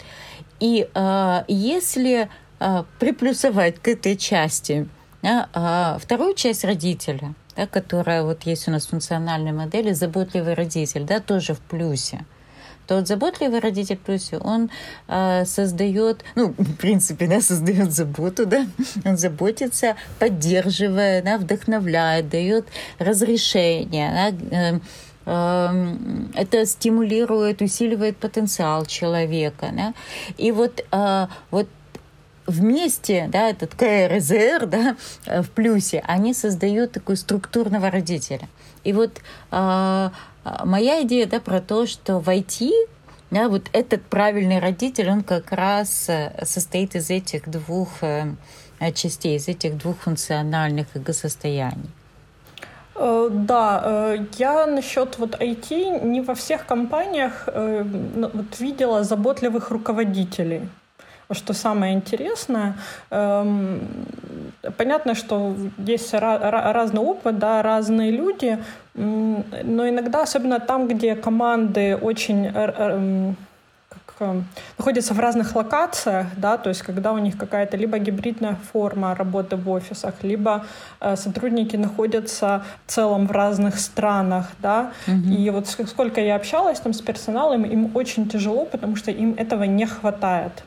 И 0.60 0.88
э, 0.92 1.44
если 1.48 2.28
э, 2.60 2.84
приплюсовать 2.98 3.78
к 3.78 3.88
этой 3.88 4.16
части 4.16 4.88
а 5.22 5.98
вторую 6.00 6.34
часть 6.34 6.64
родителя, 6.64 7.34
да, 7.56 7.66
которая 7.66 8.22
вот 8.22 8.42
есть 8.42 8.68
у 8.68 8.70
нас 8.70 8.86
в 8.86 8.90
функциональной 8.90 9.52
модели, 9.52 9.92
заботливый 9.92 10.54
родитель, 10.54 11.04
да, 11.04 11.20
тоже 11.20 11.54
в 11.54 11.60
плюсе 11.60 12.24
то 12.86 12.96
вот 12.96 13.08
заботливый 13.08 13.60
родитель 13.60 13.96
в 13.96 14.00
плюсе, 14.00 14.38
он 14.38 14.70
э, 15.08 15.44
создает, 15.44 16.24
ну, 16.34 16.48
в 16.58 16.76
принципе, 16.76 17.26
да, 17.26 17.40
создает 17.40 17.92
заботу, 17.92 18.44
да, 18.44 18.66
он 19.04 19.16
заботится, 19.16 19.96
поддерживая, 20.18 21.22
да, 21.22 21.38
вдохновляет, 21.38 22.28
дает 22.28 22.66
разрешение, 22.98 24.34
да, 24.50 24.56
э, 24.56 24.80
это 26.34 26.66
стимулирует, 26.66 27.62
усиливает 27.62 28.16
потенциал 28.16 28.86
человека. 28.86 29.70
Да? 29.72 29.94
И 30.36 30.50
вот, 30.50 30.84
э, 30.90 31.26
вот 31.52 31.68
вместе, 32.52 33.28
да, 33.32 33.50
этот 33.50 33.74
КРЗР, 33.74 34.66
да, 34.66 34.96
э, 35.26 35.42
в 35.42 35.50
плюсе, 35.50 36.02
они 36.06 36.34
создают 36.34 36.92
такую 36.92 37.16
структурного 37.16 37.90
родителя. 37.90 38.48
И 38.84 38.92
вот 38.92 39.20
э, 39.50 40.10
моя 40.64 41.02
идея, 41.02 41.26
да, 41.26 41.40
про 41.40 41.60
то, 41.60 41.86
что 41.86 42.18
в 42.18 42.28
IT 42.28 42.70
да, 43.30 43.48
вот 43.48 43.62
этот 43.72 44.02
правильный 44.02 44.58
родитель, 44.58 45.10
он 45.10 45.22
как 45.22 45.52
раз 45.52 46.08
э, 46.08 46.44
состоит 46.44 46.94
из 46.94 47.10
этих 47.10 47.48
двух 47.48 47.88
э, 48.02 48.34
частей, 48.94 49.36
из 49.36 49.48
этих 49.48 49.78
двух 49.78 49.98
функциональных 49.98 50.86
эго-состояний. 50.94 51.90
Да, 52.94 54.18
я 54.36 54.66
насчет 54.66 55.18
вот 55.18 55.40
IT 55.40 56.04
не 56.04 56.20
во 56.20 56.34
всех 56.34 56.66
компаниях 56.66 57.48
вот 57.48 58.60
видела 58.60 59.02
заботливых 59.02 59.70
руководителей 59.70 60.68
что 61.34 61.52
самое 61.52 61.94
интересное, 61.94 62.74
эм, 63.10 63.80
понятно, 64.76 65.14
что 65.14 65.54
есть 65.78 66.14
разный 66.14 67.00
опыт, 67.00 67.38
да, 67.38 67.62
разные 67.62 68.10
люди, 68.10 68.58
но 68.94 69.88
иногда, 69.88 70.22
особенно 70.22 70.60
там, 70.60 70.88
где 70.88 71.14
команды 71.14 71.96
очень 71.96 72.46
эм, 72.46 73.36
эм, 74.20 74.46
находятся 74.78 75.14
в 75.14 75.20
разных 75.20 75.54
локациях, 75.56 76.26
да, 76.36 76.56
то 76.56 76.68
есть 76.68 76.82
когда 76.82 77.12
у 77.12 77.18
них 77.18 77.36
какая-то 77.36 77.76
либо 77.76 77.98
гибридная 77.98 78.56
форма 78.72 79.14
работы 79.14 79.56
в 79.56 79.68
офисах, 79.68 80.14
либо 80.22 80.64
э, 81.00 81.16
сотрудники 81.16 81.76
находятся 81.76 82.62
в 82.86 82.92
целом 82.92 83.26
в 83.26 83.32
разных 83.32 83.78
странах, 83.78 84.50
да, 84.60 84.92
угу. 85.06 85.32
и 85.32 85.50
вот 85.50 85.68
сколько 85.68 86.20
я 86.20 86.36
общалась 86.36 86.80
там 86.80 86.92
с 86.92 87.00
персоналом, 87.00 87.64
им 87.64 87.90
очень 87.94 88.28
тяжело, 88.28 88.64
потому 88.64 88.96
что 88.96 89.10
им 89.10 89.34
этого 89.38 89.64
не 89.64 89.86
хватает. 89.86 90.64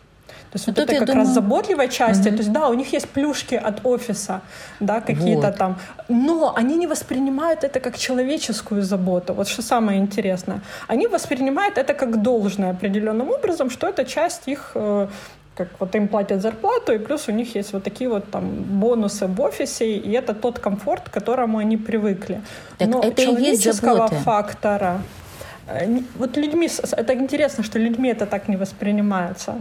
То 0.55 0.57
есть 0.57 0.67
Но 0.67 0.74
вот 0.74 0.83
это 0.83 1.00
как 1.00 1.07
думаю... 1.07 1.25
раз 1.25 1.33
заботливая 1.33 1.88
часть. 1.89 2.25
Угу. 2.25 2.29
То 2.29 2.38
есть 2.38 2.51
да, 2.53 2.69
у 2.69 2.74
них 2.74 2.93
есть 2.93 3.09
плюшки 3.09 3.55
от 3.55 3.85
офиса, 3.85 4.41
да, 4.79 5.01
какие-то 5.01 5.47
вот. 5.47 5.57
там. 5.57 5.75
Но 6.07 6.53
они 6.55 6.77
не 6.77 6.88
воспринимают 6.88 7.65
это 7.65 7.81
как 7.81 7.97
человеческую 7.97 8.81
заботу. 8.81 9.33
Вот 9.33 9.47
что 9.47 9.62
самое 9.62 10.00
интересное. 10.00 10.62
Они 10.88 11.07
воспринимают 11.07 11.77
это 11.77 11.93
как 11.93 12.21
должное 12.21 12.71
определенным 12.71 13.31
образом, 13.31 13.69
что 13.69 13.88
это 13.88 14.05
часть 14.05 14.47
их 14.47 14.71
э, 14.75 15.07
как 15.55 15.67
вот 15.79 15.95
им 15.95 16.07
платят 16.07 16.41
зарплату, 16.41 16.93
и 16.93 17.00
плюс 17.00 17.27
у 17.27 17.33
них 17.33 17.55
есть 17.55 17.74
вот 17.74 17.83
такие 17.83 18.09
вот 18.09 18.31
там 18.31 18.50
бонусы 18.79 19.27
в 19.27 19.41
офисе, 19.41 19.85
и 19.85 20.12
это 20.12 20.33
тот 20.33 20.59
комфорт, 20.59 21.09
к 21.09 21.13
которому 21.13 21.57
они 21.57 21.75
привыкли. 21.75 22.41
Так 22.77 22.88
Но 22.88 23.01
это 23.01 23.24
человеческого 23.24 24.07
фактора 24.07 25.01
э, 25.67 26.00
вот 26.15 26.38
людьми, 26.38 26.69
это 26.97 27.13
интересно, 27.13 27.63
что 27.63 27.77
людьми 27.77 28.07
это 28.07 28.25
так 28.25 28.47
не 28.47 28.55
воспринимается. 28.55 29.55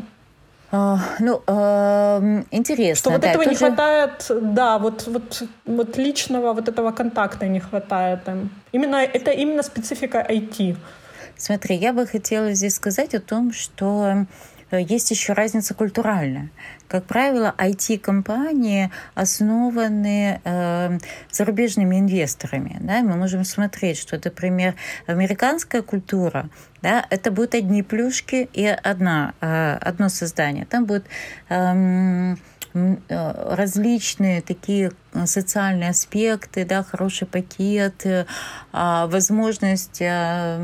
А, 0.77 0.99
ну, 1.21 1.41
э, 1.47 2.43
интересно. 2.51 2.97
Что 2.97 3.11
вот 3.11 3.21
да, 3.21 3.29
этого 3.29 3.45
тоже... 3.45 3.51
не 3.51 3.57
хватает, 3.57 4.27
да, 4.29 4.79
вот, 4.79 5.07
вот, 5.07 5.43
вот 5.67 5.97
личного 5.97 6.53
вот 6.53 6.69
этого 6.69 6.91
контакта 6.91 7.47
не 7.47 7.61
хватает 7.61 8.27
им. 8.27 8.51
Именно, 8.73 8.97
это 8.97 9.31
именно 9.31 9.63
специфика 9.63 10.27
IT. 10.29 10.77
смотри, 11.37 11.77
я 11.77 11.93
бы 11.93 12.09
хотела 12.09 12.53
здесь 12.55 12.75
сказать 12.75 13.15
о 13.15 13.21
том, 13.21 13.53
что 13.53 14.27
есть 14.71 15.11
еще 15.11 15.33
разница 15.33 15.75
культуральная. 15.75 16.51
Как 16.89 17.05
правило, 17.05 17.55
IT-компании 17.59 18.91
основаны 19.15 20.41
э, 20.45 20.99
зарубежными 21.31 21.99
инвесторами. 21.99 22.77
Да? 22.81 23.03
Мы 23.03 23.17
можем 23.17 23.45
смотреть, 23.45 23.99
что, 23.99 24.21
например, 24.23 24.75
американская 25.07 25.83
культура 25.83 26.49
да, 26.83 27.07
это 27.09 27.31
будут 27.31 27.55
одни 27.55 27.83
плюшки 27.83 28.49
и 28.53 28.67
одна, 28.67 29.33
э, 29.41 29.79
одно 29.81 30.11
создание. 30.11 30.67
Там 30.67 30.85
будет 30.85 31.07
э, 31.49 31.55
Э, 31.55 32.35
различные 33.09 34.43
такие 34.43 34.91
э, 35.13 35.27
социальные 35.27 35.91
аспекты, 35.91 36.65
да, 36.65 36.83
хороший 36.83 37.27
пакет, 37.27 38.05
э, 38.05 38.27
а, 38.73 39.07
возможность, 39.07 40.01
я 40.01 40.59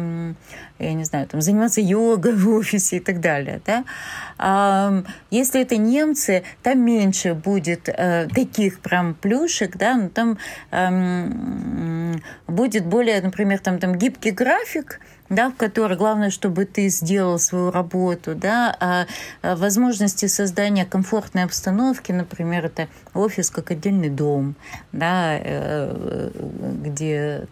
не 0.80 1.04
знаю, 1.04 1.28
там, 1.28 1.40
заниматься 1.40 1.80
йогой 1.80 2.34
в 2.34 2.48
офисе 2.48 2.96
и 2.96 3.00
так 3.00 3.20
далее. 3.20 3.60
Да? 3.64 3.84
А, 4.38 5.04
если 5.30 5.62
это 5.62 5.76
немцы, 5.76 6.42
там 6.64 6.80
меньше 6.80 7.34
будет 7.34 7.84
таких 8.34 8.80
прям 8.80 9.14
плюшек, 9.14 9.76
да, 9.76 9.94
но 9.94 10.08
там 10.08 10.38
эм, 10.72 12.20
будет 12.48 12.86
более, 12.86 13.20
например, 13.20 13.60
там, 13.60 13.78
там 13.78 13.94
гибкий 13.94 14.32
график, 14.32 15.00
да, 15.30 15.50
в 15.50 15.54
которой 15.54 15.96
главное, 15.96 16.30
чтобы 16.30 16.66
ты 16.66 16.88
сделал 16.88 17.38
свою 17.38 17.70
работу, 17.70 18.34
да, 18.34 18.76
а, 18.80 19.06
а 19.42 19.56
возможности 19.56 20.26
создания 20.26 20.84
комфортной 20.84 21.44
обстановки, 21.44 22.12
например, 22.12 22.66
это 22.66 22.88
офис 23.14 23.48
как 23.50 23.70
отдельный 23.70 24.10
дом, 24.10 24.56
да, 24.92 25.38
э, 25.38 26.30
где 26.84 27.46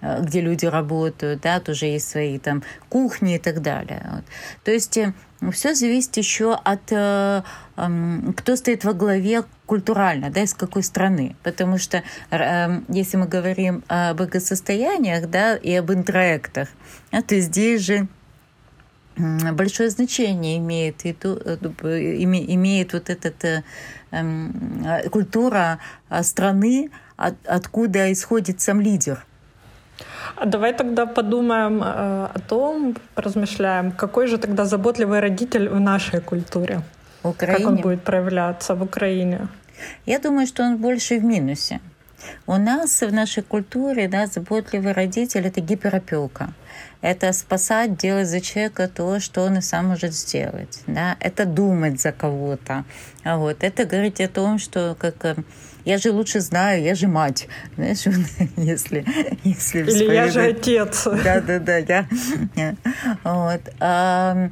где 0.00 0.40
люди 0.40 0.64
работают, 0.64 1.42
да, 1.42 1.60
тоже 1.60 1.84
есть 1.84 2.08
свои 2.08 2.38
там 2.38 2.62
кухни 2.88 3.34
и 3.34 3.38
так 3.38 3.60
далее. 3.60 4.02
Вот. 4.10 4.24
То 4.64 4.70
есть 4.70 4.96
э, 4.96 5.12
все 5.52 5.74
зависит 5.74 6.16
еще 6.16 6.54
от 6.54 6.92
э, 6.92 7.42
кто 8.36 8.56
стоит 8.56 8.84
во 8.84 8.92
главе 8.92 9.44
культурально, 9.66 10.30
да, 10.30 10.42
из 10.42 10.54
какой 10.54 10.82
страны. 10.82 11.36
Потому 11.42 11.78
что 11.78 12.02
э, 12.30 12.80
если 12.88 13.16
мы 13.16 13.26
говорим 13.26 13.82
об 13.88 14.22
экосостояниях, 14.22 15.30
да, 15.30 15.56
и 15.56 15.72
об 15.74 15.90
интроектах, 15.92 16.68
да, 17.10 17.22
то 17.22 17.38
здесь 17.40 17.82
же 17.82 18.08
большое 19.16 19.90
значение 19.90 20.58
имеет, 20.58 21.04
и 21.06 21.12
ту, 21.12 21.38
э, 21.44 21.56
имеет 21.56 22.92
вот 22.92 23.08
эта 23.08 23.64
э, 24.10 25.08
культура 25.08 25.78
страны, 26.22 26.90
от, 27.16 27.34
откуда 27.46 28.12
исходит 28.12 28.60
сам 28.60 28.80
лидер. 28.80 29.24
А 30.36 30.46
давай 30.46 30.72
тогда 30.72 31.06
подумаем 31.06 31.82
э, 31.82 31.86
о 32.34 32.38
том, 32.48 32.96
размышляем, 33.16 33.92
какой 33.92 34.26
же 34.26 34.38
тогда 34.38 34.64
заботливый 34.64 35.20
родитель 35.20 35.68
в 35.68 35.80
нашей 35.80 36.20
культуре? 36.20 36.80
В 37.22 37.28
Украине? 37.28 37.58
Как 37.58 37.66
он 37.66 37.76
будет 37.76 38.02
проявляться 38.02 38.74
в 38.74 38.82
Украине? 38.82 39.48
Я 40.06 40.18
думаю, 40.18 40.46
что 40.46 40.62
он 40.62 40.76
больше 40.76 41.18
в 41.18 41.24
минусе. 41.24 41.80
У 42.46 42.56
нас 42.56 43.02
в 43.02 43.12
нашей 43.12 43.42
культуре 43.42 44.08
да, 44.08 44.26
заботливый 44.26 44.92
родитель— 44.92 45.46
это 45.46 45.60
гиперопека. 45.60 46.52
Это 47.02 47.32
спасать, 47.32 47.96
делать 47.96 48.28
за 48.28 48.40
человека 48.40 48.88
то, 48.88 49.20
что 49.20 49.42
он 49.42 49.58
и 49.58 49.60
сам 49.62 49.86
может 49.86 50.12
сделать. 50.12 50.82
Да? 50.86 51.16
Это 51.20 51.46
думать 51.46 52.00
за 52.00 52.12
кого-то. 52.12 52.84
А 53.24 53.38
вот. 53.38 53.64
Это 53.64 53.86
говорить 53.86 54.20
о 54.20 54.28
том, 54.28 54.58
что 54.58 54.94
как 54.98 55.24
э, 55.24 55.36
я 55.84 55.96
же 55.96 56.12
лучше 56.12 56.40
знаю, 56.40 56.82
я 56.82 56.94
же 56.94 57.08
мать. 57.08 57.48
Знаешь, 57.76 58.04
если, 58.56 59.04
если 59.44 59.82
Или 59.82 60.14
я 60.14 60.28
же 60.28 60.42
отец. 60.42 61.04
Да, 61.04 61.40
да, 61.40 61.58
да, 61.58 61.78
я. 61.78 62.06
Вот. 63.24 63.62
А, 63.80 64.50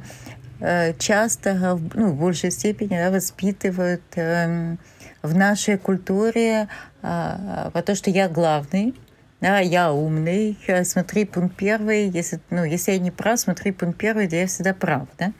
э, 0.59 0.93
часто, 0.97 1.79
ну, 1.93 2.09
в 2.09 2.15
большей 2.15 2.49
степени 2.49 2.97
да, 2.97 3.11
воспитывают 3.11 4.01
эм, 4.15 4.79
в 5.21 5.35
нашей 5.35 5.77
культуре 5.77 6.67
а, 7.01 7.69
то, 7.85 7.95
что 7.95 8.09
я 8.09 8.27
главный, 8.27 8.95
да, 9.41 9.59
я 9.59 9.91
умный, 9.91 10.57
смотри 10.83 11.25
пункт 11.25 11.55
первый, 11.55 12.09
если, 12.09 12.39
ну, 12.49 12.63
если 12.63 12.91
я 12.91 12.99
не 12.99 13.11
прав, 13.11 13.39
смотри 13.39 13.71
пункт 13.71 13.97
первый, 13.97 14.27
где 14.27 14.41
я 14.41 14.47
всегда 14.47 14.73
прав, 14.73 15.07
да. 15.17 15.31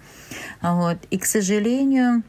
Вот. 0.61 0.97
И, 1.09 1.17
к 1.17 1.25
сожалению, 1.25 2.23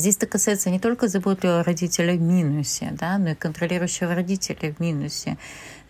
Здесь 0.00 0.16
это 0.16 0.26
касается 0.26 0.70
не 0.70 0.80
только 0.80 1.08
заботливого 1.08 1.62
родителя 1.62 2.14
в 2.14 2.20
минусе, 2.22 2.88
да, 2.92 3.18
но 3.18 3.30
и 3.30 3.34
контролирующего 3.34 4.14
родителя 4.14 4.72
в 4.72 4.80
минусе, 4.80 5.36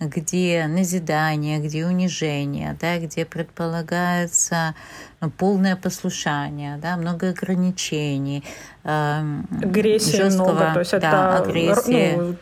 где 0.01 0.67
назидание, 0.67 1.61
где 1.61 1.87
унижение, 1.87 2.77
да, 2.81 2.99
где 2.99 3.25
предполагается 3.25 4.75
ну, 5.21 5.31
полное 5.31 5.77
послушание, 5.77 6.79
да, 6.79 6.97
много 6.97 7.29
ограничений. 7.29 8.43
Э, 8.83 9.21
агрессии 9.63 10.17
жесткого, 10.17 10.55
много, 10.55 10.73
то 10.75 10.81
есть 10.81 10.91
да, 10.91 10.99
это 10.99 11.37
агрессия. 11.37 12.17
Ну, 12.17 12.37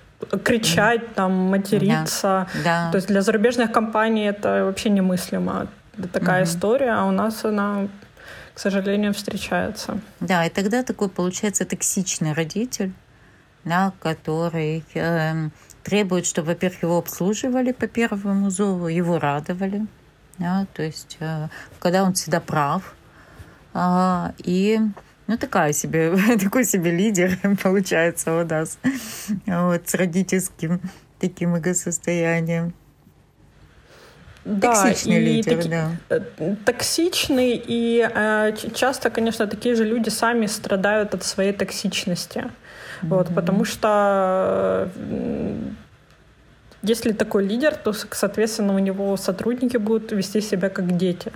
кричать, 0.44 1.14
там, 1.14 1.32
материться. 1.32 2.48
Да, 2.64 2.86
да. 2.86 2.90
То 2.90 2.96
есть 2.96 3.08
для 3.08 3.22
зарубежных 3.22 3.72
компаний 3.72 4.24
это 4.24 4.64
вообще 4.64 4.90
немыслимо. 4.90 5.68
Такая 6.12 6.42
угу. 6.42 6.50
история, 6.50 6.92
а 6.92 7.04
у 7.04 7.10
нас 7.10 7.44
она 7.44 7.88
к 8.58 8.60
сожалению, 8.60 9.14
встречается. 9.14 10.00
Да, 10.18 10.44
и 10.44 10.50
тогда 10.50 10.82
такой 10.82 11.08
получается 11.08 11.64
токсичный 11.64 12.32
родитель, 12.32 12.92
да, 13.62 13.92
который 14.00 14.84
э, 14.94 15.50
требует, 15.84 16.26
чтобы, 16.26 16.48
во-первых, 16.48 16.82
его 16.82 16.98
обслуживали 16.98 17.70
по 17.70 17.86
первому 17.86 18.50
зову, 18.50 18.88
его 18.88 19.20
радовали, 19.20 19.86
да, 20.38 20.66
то 20.72 20.82
есть 20.82 21.18
э, 21.20 21.46
когда 21.78 22.02
он 22.02 22.14
всегда 22.14 22.40
прав, 22.40 22.96
э, 23.74 24.32
и 24.38 24.80
ну, 25.28 25.36
такая 25.36 25.72
себе, 25.72 26.16
такой 26.42 26.64
себе 26.64 26.90
лидер 26.90 27.38
получается 27.62 28.32
у 28.40 28.44
нас 28.44 28.78
вот, 29.46 29.88
с 29.88 29.94
родительским 29.94 30.80
таким 31.20 31.54
эго-состоянием. 31.54 32.72
Да, 34.44 34.72
токсичный 34.72 35.20
лидер, 35.20 35.56
таки, 35.56 35.68
да. 35.68 35.90
Э, 36.08 36.20
токсичный, 36.64 37.62
и 37.62 38.08
э, 38.10 38.52
часто, 38.74 39.10
конечно, 39.10 39.46
такие 39.46 39.74
же 39.74 39.84
люди 39.84 40.08
сами 40.08 40.46
страдают 40.46 41.14
от 41.14 41.22
своей 41.22 41.52
токсичности. 41.52 42.38
Mm-hmm. 42.38 43.08
Вот, 43.08 43.34
потому 43.34 43.66
что 43.66 44.90
если 46.80 47.12
такой 47.12 47.46
лидер, 47.46 47.74
то, 47.74 47.92
соответственно, 47.92 48.74
у 48.74 48.78
него 48.78 49.14
сотрудники 49.18 49.76
будут 49.76 50.12
вести 50.12 50.40
себя 50.40 50.70
как 50.70 50.96
дети 50.96 51.30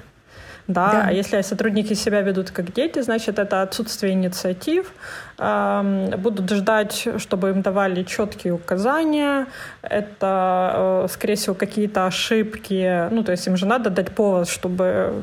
да, 0.68 0.92
да. 0.92 1.05
а 1.09 1.12
если 1.12 1.40
сотрудники 1.42 1.94
себя 1.94 2.20
ведут 2.22 2.51
как 2.51 2.72
дети, 2.72 3.03
значит, 3.03 3.38
это 3.38 3.62
отсутствие 3.62 4.12
инициатив, 4.12 4.92
будут 5.38 6.51
ждать, 6.51 7.09
чтобы 7.18 7.51
им 7.51 7.62
давали 7.62 8.05
четкие 8.05 8.53
указания, 8.53 9.46
это, 9.83 11.05
э, 11.05 11.07
скорее 11.11 11.35
всего, 11.35 11.55
какие-то 11.55 12.07
ошибки, 12.07 13.09
ну, 13.11 13.25
то 13.25 13.33
есть 13.33 13.46
им 13.46 13.57
же 13.57 13.66
надо 13.66 13.90
дать 13.90 14.14
повод, 14.14 14.48
чтобы 14.48 15.22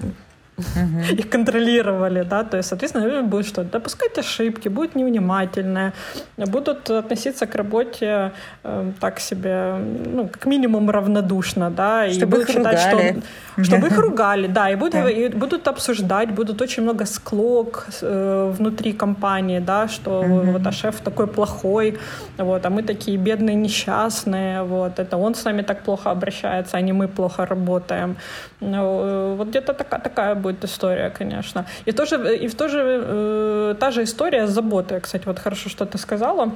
угу. 0.60 1.00
их 1.20 1.30
контролировали, 1.30 2.24
да, 2.24 2.44
то 2.44 2.58
есть, 2.58 2.70
соответственно, 2.70 3.24
будет 3.24 3.48
что? 3.48 3.64
Допускать 3.64 4.18
ошибки, 4.18 4.70
будет 4.70 4.96
невнимательное, 4.96 5.94
будут 6.38 6.90
относиться 6.90 7.46
к 7.46 7.56
работе 7.56 8.32
э, 8.64 8.92
так 9.00 9.20
себе, 9.20 9.76
ну, 10.06 10.28
как 10.28 10.46
минимум 10.46 10.90
равнодушно, 10.90 11.70
да, 11.70 12.06
и 12.06 12.14
чтобы 12.14 12.38
будут 12.38 12.50
считать, 12.50 12.80
что... 12.80 13.22
Чтобы 13.64 13.88
их 13.88 13.98
ругали, 13.98 14.48
да, 14.48 14.70
и 14.70 14.76
будут, 14.76 14.94
да. 14.94 15.10
и 15.10 15.30
будут 15.30 15.68
обсуждать, 15.68 16.30
будут 16.32 16.62
очень 16.62 16.84
много 16.84 17.06
склок 17.06 17.88
э, 18.02 18.54
внутри 18.58 18.94
компании, 18.94 19.60
да, 19.60 19.88
что 19.88 20.20
угу. 20.20 20.52
вот, 20.52 20.68
а 20.68 20.72
шеф 20.72 21.00
такой 21.02 21.28
плохой, 21.28 21.98
вот, 22.38 22.66
а 22.66 22.70
мы 22.70 22.84
такие 22.84 23.18
бедные, 23.18 23.56
несчастные, 23.56 24.64
вот, 24.64 25.00
это 25.00 25.18
он 25.18 25.34
с 25.34 25.46
нами 25.46 25.64
так 25.64 25.84
плохо 25.84 26.12
обращается, 26.12 26.78
а 26.78 26.82
не 26.82 26.94
мы 26.94 27.08
плохо 27.08 27.46
работаем. 27.46 28.16
Ну, 28.62 29.02
э, 29.04 29.36
вот 29.38 29.48
где-то 29.48 29.74
такая, 29.74 30.02
такая 30.02 30.36
будет 30.36 30.50
будет 30.60 30.64
история, 30.64 31.10
конечно. 31.10 31.66
И, 31.88 31.92
тоже, 31.92 32.38
и 32.44 32.48
в 32.48 32.56
то 32.56 32.68
же, 32.68 33.04
э, 33.08 33.76
та 33.80 33.92
же 33.92 34.04
история 34.04 34.48
с 34.48 34.50
заботой. 34.50 35.00
Кстати, 35.00 35.26
вот 35.28 35.40
хорошо, 35.40 35.70
что 35.70 35.86
ты 35.86 35.98
сказала. 35.98 36.52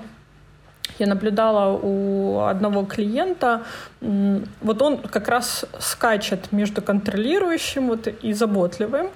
Я 1.00 1.08
наблюдала 1.08 1.80
у 1.82 2.42
одного 2.42 2.86
клиента, 2.86 3.62
вот 4.02 4.82
он 4.82 4.98
как 4.98 5.28
раз 5.28 5.66
скачет 5.80 6.52
между 6.52 6.82
контролирующим 6.82 7.88
вот, 7.88 8.08
и 8.08 8.34
заботливым. 8.34 9.08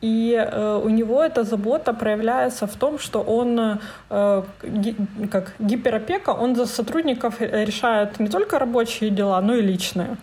И 0.00 0.32
э, 0.32 0.80
у 0.84 0.88
него 0.88 1.24
эта 1.24 1.42
забота 1.42 1.92
проявляется 1.92 2.66
в 2.66 2.76
том, 2.76 3.00
что 3.00 3.20
он, 3.20 3.80
э, 4.10 4.42
ги, 4.62 4.94
как 5.28 5.54
гиперопека, 5.58 6.30
он 6.30 6.54
за 6.54 6.66
сотрудников 6.66 7.40
решает 7.40 8.20
не 8.20 8.28
только 8.28 8.58
рабочие 8.60 9.10
дела, 9.10 9.40
но 9.40 9.54
и 9.54 9.60
личные. 9.60 10.16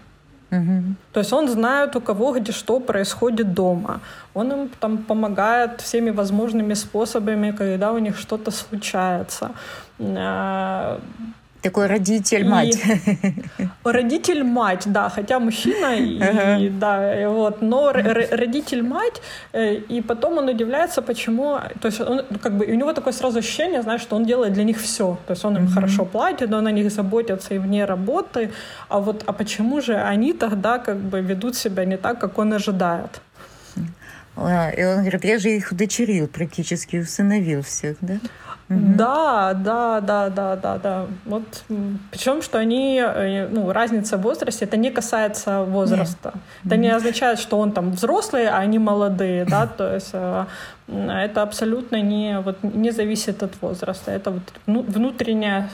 Угу. 0.58 0.96
То 1.14 1.20
есть 1.20 1.34
он 1.34 1.48
знает, 1.48 1.96
у 1.96 2.02
кого 2.02 2.34
где 2.34 2.52
что 2.52 2.80
происходит 2.80 3.54
дома. 3.54 4.00
Он 4.34 4.52
им 4.52 4.70
там 4.80 4.98
помогает 4.98 5.82
всеми 5.82 6.12
возможными 6.12 6.74
способами, 6.76 7.52
когда 7.52 7.92
у 7.92 7.98
них 8.00 8.18
что-то 8.18 8.52
случается. 8.52 9.52
Такой 11.66 11.88
родитель-мать. 11.88 12.78
Родитель-мать, 13.84 14.84
да, 14.86 15.10
хотя 15.10 15.40
мужчина, 15.40 15.96
и, 15.96 16.70
да, 16.70 17.22
и 17.22 17.26
вот, 17.26 17.64
но 17.64 17.92
родитель-мать, 17.92 19.22
э, 19.54 19.74
и 19.74 20.02
потом 20.02 20.38
он 20.38 20.48
удивляется, 20.50 21.02
почему, 21.02 21.58
то 21.82 21.88
есть 21.88 22.02
он, 22.02 22.22
как 22.40 22.58
бы, 22.58 22.66
у 22.66 22.76
него 22.76 22.94
такое 22.94 23.14
сразу 23.14 23.40
ощущение, 23.40 23.82
знаешь, 23.82 24.02
что 24.02 24.16
он 24.16 24.26
делает 24.26 24.54
для 24.54 24.64
них 24.64 24.80
все, 24.80 25.18
то 25.26 25.34
есть 25.34 25.46
он 25.46 25.58
им 25.58 25.68
хорошо 25.68 26.06
платит, 26.06 26.54
он 26.54 26.68
о 26.68 26.72
них 26.72 26.92
заботится 26.92 27.56
и 27.56 27.58
вне 27.58 27.86
работы, 27.86 28.52
а 28.88 29.00
вот, 29.00 29.24
а 29.26 29.34
почему 29.34 29.82
же 29.82 29.96
они 29.96 30.34
тогда 30.34 30.78
как 30.78 30.98
бы 30.98 31.22
ведут 31.22 31.56
себя 31.56 31.86
не 31.86 31.98
так, 31.98 32.20
как 32.20 32.38
он 32.38 32.54
ожидает? 32.54 33.22
И 34.38 34.86
он 34.86 35.00
говорит, 35.00 35.26
я 35.26 35.40
же 35.40 35.50
их 35.50 35.72
удочерил 35.72 36.28
практически, 36.28 36.98
усыновил 36.98 37.62
всех, 37.62 37.98
да? 38.02 38.20
Угу. 38.68 38.80
Да, 38.98 39.54
да, 39.54 40.02
да, 40.02 40.30
да, 40.30 40.56
да, 40.56 40.78
да. 40.78 41.06
Вот 41.26 41.64
причем, 42.12 42.42
что 42.42 42.58
они, 42.58 43.00
э, 43.00 43.48
ну, 43.48 43.72
разница 43.72 44.18
в 44.18 44.22
возрасте, 44.22 44.66
это 44.66 44.76
не 44.78 44.90
касается 44.90 45.62
возраста. 45.64 46.32
Нет. 46.34 46.44
Это 46.66 46.78
не 46.78 46.90
означает, 46.90 47.40
что 47.40 47.60
он 47.60 47.72
там 47.72 47.92
взрослый, 47.92 48.48
а 48.48 48.58
они 48.58 48.80
молодые, 48.80 49.46
да, 49.46 49.68
то 49.78 49.94
есть 49.94 50.10
э, 50.14 50.46
это 50.88 51.44
абсолютно 51.44 52.02
не, 52.02 52.40
вот, 52.40 52.64
не 52.64 52.92
зависит 52.92 53.44
от 53.44 53.62
возраста. 53.62 54.12
Это 54.12 54.32
вот 54.32 54.44
внутренняя, 54.66 55.70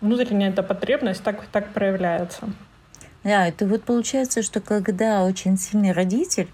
внутренняя 0.00 0.50
эта 0.50 0.62
потребность 0.62 1.22
так, 1.22 1.44
так 1.52 1.68
проявляется. 1.74 2.48
Да, 3.22 3.46
это 3.46 3.66
вот 3.66 3.84
получается, 3.84 4.42
что 4.42 4.60
когда 4.60 5.24
очень 5.24 5.58
сильный 5.58 5.92
родитель, 5.92 6.48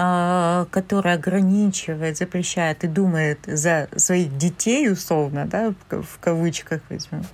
а, 0.00 0.66
который 0.70 1.12
ограничивает, 1.12 2.18
запрещает 2.18 2.84
и 2.84 2.86
думает 2.86 3.40
за 3.46 3.88
своих 3.96 4.38
детей, 4.38 4.88
условно, 4.92 5.44
да, 5.44 5.74
в 5.90 6.20
кавычках 6.20 6.82
возьмем, 6.88 7.24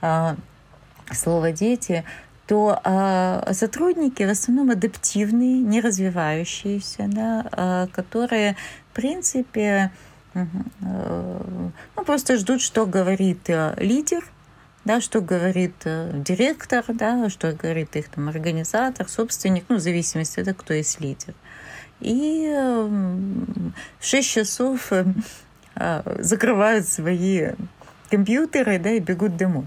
а, 0.00 0.34
слово 1.12 1.52
«дети», 1.52 2.02
то 2.48 2.80
а, 2.82 3.52
сотрудники 3.52 4.24
в 4.24 4.30
основном 4.30 4.72
адаптивные, 4.72 5.60
не 5.60 5.80
развивающиеся, 5.80 7.04
да, 7.06 7.88
которые, 7.92 8.56
в 8.90 8.96
принципе, 8.96 9.92
ну, 10.34 12.04
просто 12.04 12.36
ждут, 12.36 12.62
что 12.62 12.84
говорит 12.84 13.48
лидер, 13.76 14.24
да, 14.84 15.00
что 15.00 15.20
говорит 15.20 15.76
директор, 15.84 16.84
да, 16.88 17.30
что 17.30 17.52
говорит 17.52 17.94
их 17.94 18.08
там 18.08 18.28
организатор, 18.28 19.08
собственник, 19.08 19.66
ну, 19.68 19.76
в 19.76 19.80
зависимости 19.80 20.40
от 20.40 20.46
того, 20.46 20.56
кто 20.58 20.74
есть 20.74 21.00
лидер 21.00 21.32
и 22.00 22.46
эм, 22.46 23.74
в 23.98 24.06
6 24.06 24.28
часов 24.28 24.92
э, 24.92 25.04
а, 25.74 26.02
закрывают 26.18 26.86
свои 26.86 27.48
компьютеры 28.10 28.78
да, 28.78 28.90
и 28.90 29.00
бегут 29.00 29.36
домой. 29.36 29.64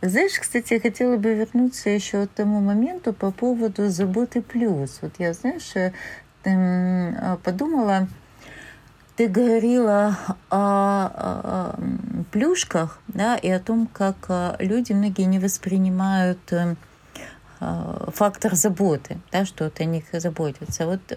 Знаешь, 0.00 0.38
кстати, 0.40 0.74
я 0.74 0.80
хотела 0.80 1.16
бы 1.16 1.34
вернуться 1.34 1.90
еще 1.90 2.26
к 2.26 2.30
тому 2.30 2.60
моменту 2.60 3.12
по 3.12 3.30
поводу 3.30 3.88
заботы 3.90 4.40
плюс. 4.40 4.98
Вот 5.02 5.12
я, 5.18 5.34
знаешь, 5.34 5.76
э, 5.76 5.92
а, 6.44 7.36
подумала, 7.42 8.08
ты 9.16 9.28
говорила 9.28 10.18
о, 10.50 11.74
плюшках, 12.30 12.98
да, 13.08 13.36
и 13.36 13.48
о 13.48 13.60
том, 13.60 13.88
как 13.90 14.16
а, 14.28 14.56
люди 14.58 14.92
многие 14.92 15.24
не 15.24 15.38
воспринимают 15.38 16.38
эм, 16.52 16.72
Э, 16.72 16.74
фактор 17.58 18.54
заботы, 18.54 19.18
да, 19.32 19.44
что 19.44 19.64
вот 19.64 19.80
о 19.80 19.84
них 19.84 20.04
заботятся. 20.12 20.86
Вот 20.86 21.00
э, 21.12 21.16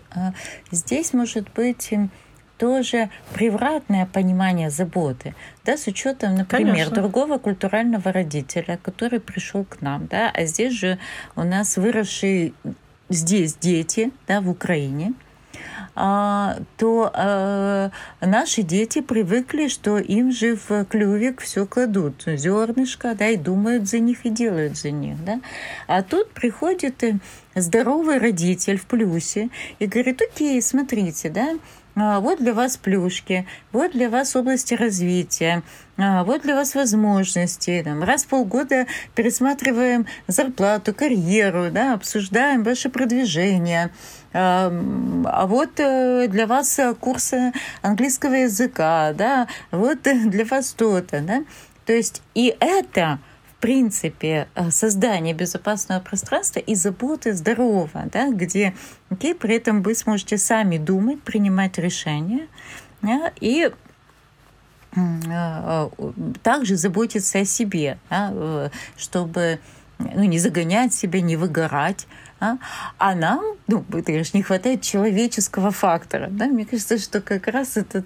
здесь 0.71 1.13
может 1.13 1.51
быть 1.53 1.91
тоже 2.59 3.09
превратное 3.33 4.05
понимание 4.05 4.69
заботы, 4.69 5.33
да, 5.65 5.77
с 5.77 5.87
учетом, 5.87 6.35
например, 6.35 6.73
Конечно. 6.73 6.95
другого 6.95 7.37
культурального 7.37 8.11
родителя, 8.11 8.77
который 8.83 9.19
пришел 9.19 9.63
к 9.63 9.81
нам, 9.81 10.07
да, 10.07 10.29
а 10.29 10.45
здесь 10.45 10.73
же 10.73 10.99
у 11.35 11.43
нас 11.43 11.77
выросшие 11.77 12.53
здесь 13.07 13.55
дети, 13.55 14.11
да, 14.27 14.41
в 14.41 14.49
Украине, 14.49 15.13
то 16.77 17.11
а, 17.13 17.91
наши 18.21 18.61
дети 18.61 19.01
привыкли, 19.01 19.67
что 19.67 19.97
им 19.97 20.31
же 20.31 20.55
в 20.55 20.85
клювик 20.85 21.41
все 21.41 21.65
кладут, 21.65 22.23
зернышко, 22.25 23.15
да, 23.15 23.27
и 23.27 23.35
думают 23.35 23.89
за 23.89 23.99
них 23.99 24.25
и 24.25 24.29
делают 24.29 24.77
за 24.77 24.91
них, 24.91 25.23
да. 25.25 25.41
А 25.87 26.01
тут 26.01 26.31
приходит 26.31 27.03
э, 27.03 27.19
здоровый 27.53 28.17
родитель 28.17 28.77
в 28.77 28.85
плюсе 28.85 29.49
и 29.79 29.87
говорит, 29.87 30.21
окей, 30.21 30.61
смотрите, 30.61 31.29
да, 31.29 31.49
а, 31.49 31.59
вот 32.19 32.39
для 32.39 32.53
вас 32.53 32.77
плюшки, 32.77 33.45
вот 33.71 33.91
для 33.91 34.09
вас 34.09 34.35
области 34.35 34.73
развития, 34.73 35.63
а, 35.97 36.23
вот 36.23 36.43
для 36.43 36.55
вас 36.55 36.75
возможности. 36.75 37.85
Раз 38.01 38.23
в 38.23 38.27
полгода 38.27 38.85
пересматриваем 39.15 40.07
зарплату, 40.27 40.93
карьеру, 40.93 41.71
да, 41.71 41.93
обсуждаем 41.93 42.63
ваше 42.63 42.89
продвижение. 42.89 43.91
А, 44.31 44.71
а 45.25 45.47
вот 45.47 45.79
э, 45.79 46.27
для 46.27 46.47
вас 46.47 46.79
курсы 46.99 47.51
английского 47.81 48.33
языка, 48.33 49.13
да, 49.13 49.47
вот 49.71 49.99
для 50.03 50.45
вас 50.45 50.73
то-то, 50.73 51.21
да. 51.21 51.43
То 51.85 51.93
есть 51.93 52.21
и 52.35 52.55
это 52.59 53.19
принципе 53.59 54.47
э, 54.55 54.71
создание 54.71 55.33
безопасного 55.33 55.99
пространства 55.99 56.59
и 56.59 56.75
заботы 56.75 57.33
здорового, 57.33 58.05
да, 58.11 58.29
где 58.31 58.73
okay, 59.09 59.35
при 59.35 59.55
этом 59.55 59.81
вы 59.81 59.95
сможете 59.95 60.37
сами 60.37 60.77
думать, 60.77 61.21
принимать 61.21 61.77
решения 61.77 62.47
да, 63.01 63.31
и 63.41 63.71
э, 64.95 65.89
также 66.41 66.77
заботиться 66.77 67.39
о 67.39 67.45
себе, 67.45 67.97
да, 68.09 68.31
э, 68.33 68.69
чтобы 68.97 69.59
ну, 69.99 70.23
не 70.23 70.39
загонять 70.39 70.93
себя, 70.93 71.21
не 71.21 71.35
выгорать. 71.35 72.07
А, 72.39 72.57
а 72.97 73.15
нам, 73.15 73.43
ну, 73.67 73.83
ты 73.83 74.23
не 74.33 74.41
хватает 74.41 74.81
человеческого 74.81 75.71
фактора. 75.71 76.27
Да? 76.29 76.45
Мне 76.45 76.65
кажется, 76.65 76.97
что 76.97 77.19
как 77.19 77.47
раз 77.47 77.75
этот 77.75 78.05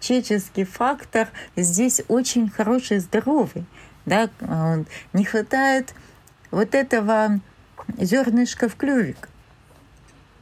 человеческий 0.00 0.64
фактор 0.64 1.28
здесь 1.54 2.02
очень 2.08 2.50
хороший, 2.50 2.98
здоровый 2.98 3.64
да, 4.06 4.28
не 5.12 5.24
хватает 5.24 5.94
вот 6.50 6.74
этого 6.74 7.40
зернышка 7.98 8.68
в 8.68 8.76
клювик. 8.76 9.28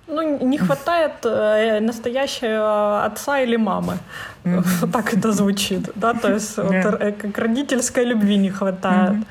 Ну, 0.07 0.39
не 0.43 0.57
хватает 0.57 1.25
э, 1.25 1.81
настоящего 1.81 3.05
отца 3.05 3.41
или 3.41 3.57
мамы. 3.57 3.99
Mm-hmm. 4.45 4.91
Так 4.93 5.13
это 5.13 5.33
звучит, 5.33 5.91
да, 5.97 6.15
то 6.15 6.33
есть 6.33 6.57
yeah. 6.57 6.91
вот, 6.91 7.01
э, 7.01 7.13
как 7.13 7.37
родительской 7.37 8.05
любви 8.05 8.39
не 8.39 8.51
хватает. 8.51 9.11
Mm-hmm. 9.11 9.27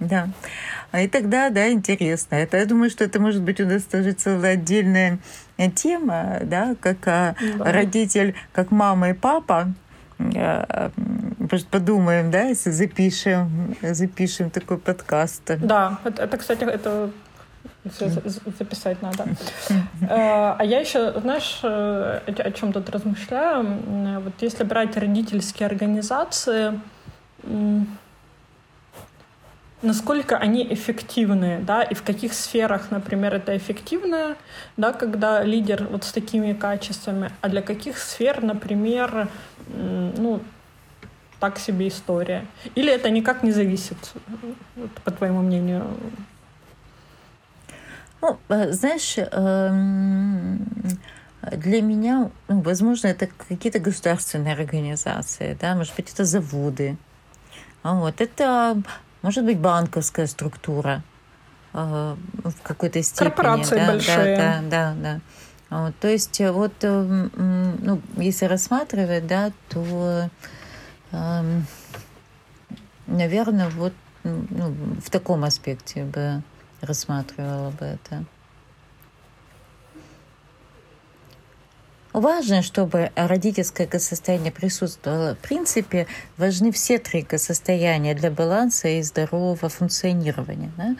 Да. 0.00 0.28
А 0.92 1.00
и 1.00 1.08
тогда, 1.08 1.48
да, 1.50 1.70
интересно. 1.72 2.34
Это, 2.34 2.58
я 2.58 2.66
думаю, 2.66 2.90
что 2.90 3.04
это 3.04 3.20
может 3.20 3.42
быть 3.42 3.60
у 3.60 3.66
нас 3.66 3.82
тоже 3.82 4.12
целая 4.12 4.54
отдельная 4.54 5.18
тема, 5.74 6.38
да, 6.42 6.74
как 6.80 6.98
а, 7.06 7.34
да. 7.58 7.72
родитель, 7.72 8.34
как 8.52 8.70
мама 8.70 9.10
и 9.10 9.12
папа, 9.14 9.72
может, 10.18 11.66
подумаем, 11.68 12.30
да, 12.30 12.42
если 12.44 12.70
запишем, 12.70 13.76
запишем 13.82 14.50
такой 14.50 14.78
подкаст. 14.78 15.42
Да, 15.58 15.98
это, 16.04 16.22
это 16.22 16.36
кстати, 16.36 16.64
это 16.64 17.10
все 17.92 18.08
записать 18.58 19.02
надо. 19.02 19.26
Э, 20.02 20.56
а 20.58 20.62
я 20.64 20.80
еще, 20.80 21.12
знаешь, 21.20 21.60
э, 21.62 22.20
о 22.26 22.50
чем 22.52 22.72
тут 22.72 22.88
размышляю? 22.90 24.20
Вот 24.22 24.34
если 24.40 24.64
брать 24.64 24.96
родительские 24.96 25.66
организации, 25.66 26.80
насколько 29.82 30.36
они 30.36 30.66
эффективны, 30.72 31.60
да, 31.62 31.82
и 31.82 31.94
в 31.94 32.02
каких 32.02 32.32
сферах, 32.32 32.90
например, 32.90 33.34
это 33.34 33.56
эффективно, 33.56 34.36
да, 34.76 34.92
когда 34.92 35.42
лидер 35.42 35.86
вот 35.90 36.04
с 36.04 36.12
такими 36.12 36.52
качествами, 36.52 37.30
а 37.40 37.48
для 37.48 37.62
каких 37.62 37.98
сфер, 37.98 38.42
например, 38.42 39.28
ну, 39.68 40.40
так 41.40 41.58
себе 41.58 41.88
история. 41.88 42.46
Или 42.74 42.92
это 42.92 43.10
никак 43.10 43.42
не 43.42 43.52
зависит, 43.52 44.14
вот, 44.76 44.90
по 45.04 45.10
твоему 45.10 45.42
мнению? 45.42 45.86
Ну, 48.22 48.38
э, 48.48 48.72
знаешь, 48.72 49.16
эм, 49.18 50.66
для 51.42 51.82
меня, 51.82 52.30
ну, 52.48 52.60
возможно, 52.62 53.08
это 53.08 53.28
какие-то 53.48 53.78
государственные 53.78 54.54
организации, 54.54 55.56
да, 55.60 55.74
может 55.74 55.94
быть, 55.94 56.12
это 56.12 56.24
заводы, 56.24 56.96
вот, 57.82 58.20
это 58.20 58.82
может 59.22 59.44
быть 59.44 59.58
банковская 59.58 60.26
структура 60.26 61.02
э, 61.72 62.16
в 62.44 62.62
какой-то 62.62 63.02
степени. 63.02 63.28
Корпорации 63.28 63.76
да, 63.76 63.86
большие. 63.86 64.36
Да, 64.36 64.62
да, 64.62 64.94
да. 64.94 65.20
Вот, 65.68 65.98
то 65.98 66.08
есть 66.08 66.40
э, 66.40 66.52
вот, 66.52 66.72
э, 66.82 67.28
ну, 67.34 68.00
если 68.16 68.44
рассматривать, 68.44 69.26
да, 69.26 69.52
то, 69.68 70.30
э, 71.12 71.60
наверное, 73.06 73.68
вот 73.70 73.92
ну, 74.22 74.74
в 75.04 75.10
таком 75.10 75.44
аспекте 75.44 76.04
бы 76.04 76.42
рассматривала 76.80 77.70
бы 77.70 77.84
это. 77.84 78.24
Важно, 82.16 82.62
чтобы 82.62 83.12
родительское 83.14 83.86
состояние 83.98 84.50
присутствовало. 84.50 85.34
В 85.34 85.38
принципе, 85.38 86.06
важны 86.38 86.72
все 86.72 86.96
три 86.96 87.26
состояния 87.36 88.14
для 88.14 88.30
баланса 88.30 88.88
и 88.88 89.02
здорового 89.02 89.68
функционирования. 89.68 90.72
Да? 90.78 90.96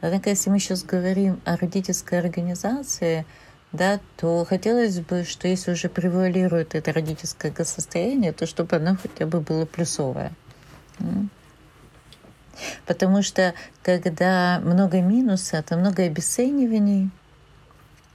Однако, 0.00 0.30
если 0.30 0.48
мы 0.48 0.60
сейчас 0.60 0.84
говорим 0.84 1.40
о 1.44 1.56
родительской 1.56 2.20
организации, 2.20 3.26
да, 3.72 3.98
то 4.16 4.44
хотелось 4.44 5.00
бы, 5.00 5.24
что 5.24 5.48
если 5.48 5.72
уже 5.72 5.88
превалирует 5.88 6.76
это 6.76 6.92
родительское 6.92 7.52
состояние, 7.64 8.30
то 8.30 8.46
чтобы 8.46 8.76
оно 8.76 8.96
хотя 8.96 9.26
бы 9.26 9.40
было 9.40 9.66
плюсовое. 9.66 10.30
Потому 12.86 13.22
что 13.22 13.54
когда 13.82 14.60
много 14.62 15.00
минуса, 15.00 15.64
то 15.66 15.76
много 15.76 16.04
обесцениваний, 16.04 17.10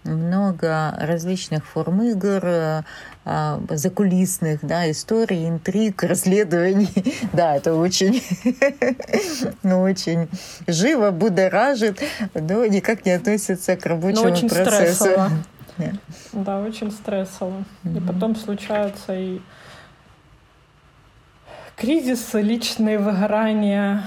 много 0.05 0.95
различных 0.99 1.65
форм 1.65 2.03
игр, 2.03 2.41
э, 2.43 2.81
а, 3.25 3.59
закулисных, 3.69 4.59
да, 4.61 4.89
историй, 4.89 5.47
интриг, 5.47 6.03
расследований. 6.03 6.89
Да, 7.33 7.55
это 7.55 7.73
очень, 7.73 8.21
ну, 9.63 9.81
очень 9.81 10.27
живо, 10.67 11.11
будоражит, 11.11 12.01
но 12.33 12.65
никак 12.65 13.05
не 13.05 13.11
относится 13.11 13.75
к 13.75 13.85
рабочему 13.85 14.31
очень 14.31 14.49
процессу. 14.49 15.05
Стрессово. 15.05 15.31
Да, 16.31 16.61
очень 16.61 16.89
стрессово. 16.89 17.65
И 17.83 17.99
потом 17.99 18.37
случаются 18.37 19.13
и 19.13 19.41
кризисы, 21.75 22.41
личные 22.41 22.97
выгорания, 22.97 24.03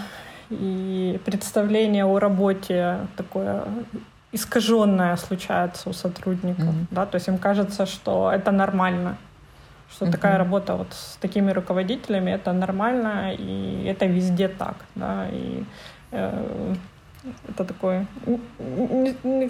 и 0.50 1.20
представление 1.24 2.06
о 2.06 2.18
работе 2.18 3.06
такое 3.16 3.64
искаженное 4.32 5.16
случается 5.16 5.88
у 5.90 5.92
сотрудников, 5.92 6.64
mm-hmm. 6.64 6.86
да, 6.90 7.06
то 7.06 7.16
есть 7.16 7.28
им 7.28 7.38
кажется, 7.38 7.86
что 7.86 8.30
это 8.30 8.50
нормально, 8.50 9.16
что 9.90 10.04
mm-hmm. 10.04 10.12
такая 10.12 10.38
работа 10.38 10.74
вот 10.74 10.92
с 10.92 11.16
такими 11.20 11.50
руководителями 11.50 12.30
это 12.30 12.52
нормально 12.52 13.32
и 13.34 13.84
это 13.86 14.06
везде 14.06 14.48
так, 14.48 14.76
да, 14.94 15.28
и 15.30 15.64
э, 16.10 16.74
это 17.48 17.64
такое, 17.64 18.06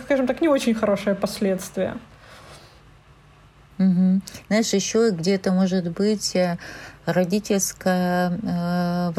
скажем 0.05 0.27
так, 0.27 0.41
не 0.41 0.49
очень 0.49 0.75
хорошее 0.75 1.17
последствие. 1.17 1.95
Угу. 3.79 4.21
Знаешь, 4.49 4.73
еще 4.73 5.11
где-то 5.11 5.53
может 5.53 5.93
быть 5.93 6.35
э, 6.35 6.59
родительское 7.07 8.33
э. 8.43 9.13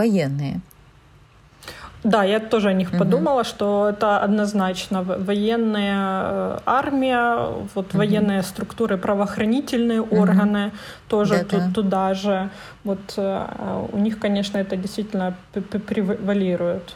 Да, 2.03 2.23
я 2.23 2.39
тоже 2.39 2.69
о 2.69 2.73
них 2.73 2.89
угу. 2.89 2.99
подумала, 2.99 3.43
что 3.43 3.89
это 3.89 4.19
однозначно 4.19 5.03
военная 5.03 5.97
э, 5.97 6.59
армия, 6.65 7.47
вот 7.75 7.89
угу. 7.89 7.97
военные 7.97 8.43
структуры, 8.43 8.97
правоохранительные 8.97 10.01
угу. 10.01 10.21
органы 10.21 10.71
тоже 11.07 11.39
да, 11.39 11.43
тут, 11.43 11.73
туда 11.73 12.13
же. 12.13 12.49
Вот 12.83 13.13
э, 13.17 13.88
у 13.91 13.97
них, 13.97 14.17
конечно, 14.19 14.57
это 14.57 14.77
действительно 14.77 15.35
превалирует. 15.53 16.95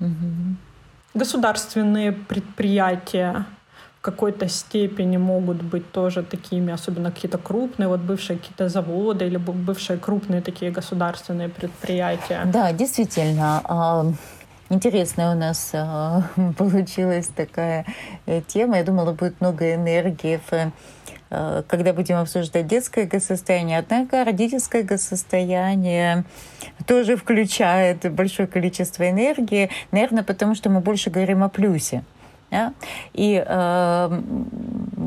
Угу. 0.00 0.56
Государственные 1.14 2.12
предприятия 2.12 3.46
в 4.00 4.02
какой-то 4.02 4.48
степени 4.48 5.18
могут 5.18 5.62
быть 5.62 5.92
тоже 5.92 6.22
такими, 6.22 6.72
особенно 6.72 7.10
какие-то 7.10 7.36
крупные, 7.36 7.86
вот 7.86 8.00
бывшие 8.00 8.38
какие-то 8.38 8.70
заводы 8.70 9.26
или 9.26 9.36
бывшие 9.36 9.98
крупные 9.98 10.40
такие 10.40 10.70
государственные 10.70 11.50
предприятия. 11.50 12.40
Да, 12.46 12.72
действительно. 12.72 13.60
А, 13.64 14.06
интересная 14.70 15.34
у 15.34 15.38
нас 15.38 15.72
а, 15.74 16.22
получилась 16.56 17.26
такая 17.26 17.84
э, 18.24 18.40
тема. 18.46 18.78
Я 18.78 18.84
думала, 18.84 19.12
будет 19.12 19.38
много 19.42 19.74
энергии 19.74 20.40
в 20.50 20.72
э, 21.28 21.62
когда 21.68 21.92
будем 21.92 22.16
обсуждать 22.16 22.66
детское 22.66 23.06
состояние. 23.20 23.80
Однако 23.80 24.24
родительское 24.24 24.96
состояние 24.96 26.24
тоже 26.86 27.16
включает 27.16 28.10
большое 28.10 28.48
количество 28.48 29.10
энергии, 29.10 29.68
наверное, 29.92 30.24
потому 30.24 30.54
что 30.54 30.70
мы 30.70 30.80
больше 30.80 31.10
говорим 31.10 31.44
о 31.44 31.50
плюсе. 31.50 32.02
Да? 32.50 32.72
И 33.12 33.42
э, 33.44 34.20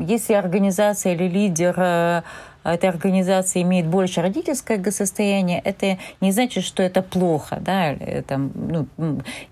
если 0.06 0.34
организация 0.34 1.14
или 1.14 1.28
лидер 1.28 1.74
э, 1.76 2.22
этой 2.64 2.88
организации 2.88 3.62
имеет 3.62 3.86
больше 3.86 4.22
родительское 4.22 4.82
состояние, 4.90 5.60
это 5.60 5.98
не 6.20 6.32
значит, 6.32 6.64
что 6.64 6.82
это 6.82 7.02
плохо, 7.02 7.58
да, 7.60 7.92
это, 7.92 8.38
ну, 8.38 8.86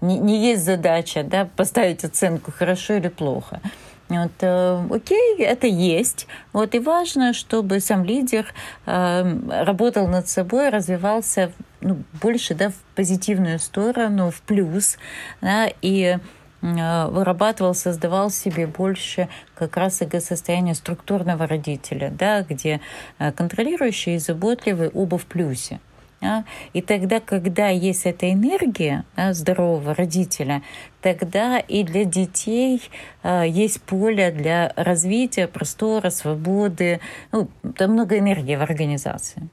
не, 0.00 0.18
не 0.18 0.42
есть 0.50 0.64
задача, 0.64 1.22
да, 1.22 1.48
поставить 1.56 2.04
оценку 2.04 2.50
хорошо 2.50 2.94
или 2.94 3.08
плохо. 3.08 3.60
Вот, 4.08 4.32
э, 4.40 4.86
окей, 4.90 5.36
это 5.38 5.66
есть. 5.66 6.26
Вот, 6.52 6.74
и 6.74 6.78
важно, 6.78 7.32
чтобы 7.32 7.80
сам 7.80 8.04
лидер 8.04 8.46
э, 8.86 9.64
работал 9.64 10.06
над 10.06 10.28
собой, 10.28 10.68
развивался 10.68 11.52
ну, 11.80 12.02
больше 12.20 12.54
да, 12.54 12.70
в 12.70 12.74
позитивную 12.94 13.58
сторону, 13.58 14.30
в 14.30 14.42
плюс. 14.42 14.98
Да, 15.40 15.68
и 15.80 16.18
вырабатывал, 16.62 17.74
создавал 17.74 18.30
себе 18.30 18.66
больше 18.66 19.28
как 19.54 19.76
раз 19.76 20.00
эго-состояние 20.00 20.74
структурного 20.74 21.46
родителя, 21.46 22.10
да, 22.10 22.42
где 22.42 22.80
э, 23.18 23.32
контролирующий 23.32 24.14
и 24.14 24.18
заботливый 24.18 24.88
оба 24.88 25.18
в 25.18 25.26
плюсе. 25.26 25.80
Да? 26.22 26.44
И 26.72 26.80
тогда, 26.80 27.18
когда 27.18 27.68
есть 27.68 28.06
эта 28.06 28.32
энергия 28.32 29.04
да, 29.16 29.32
здорового 29.32 29.92
родителя, 29.92 30.62
тогда 31.00 31.58
и 31.58 31.82
для 31.82 32.04
детей 32.04 32.80
э, 33.24 33.44
есть 33.48 33.82
поле 33.82 34.30
для 34.30 34.72
развития, 34.76 35.48
простора, 35.48 36.10
свободы. 36.10 37.00
Ну, 37.32 37.48
там 37.76 37.90
много 37.90 38.18
энергии 38.18 38.54
в 38.54 38.62
организации. 38.62 39.48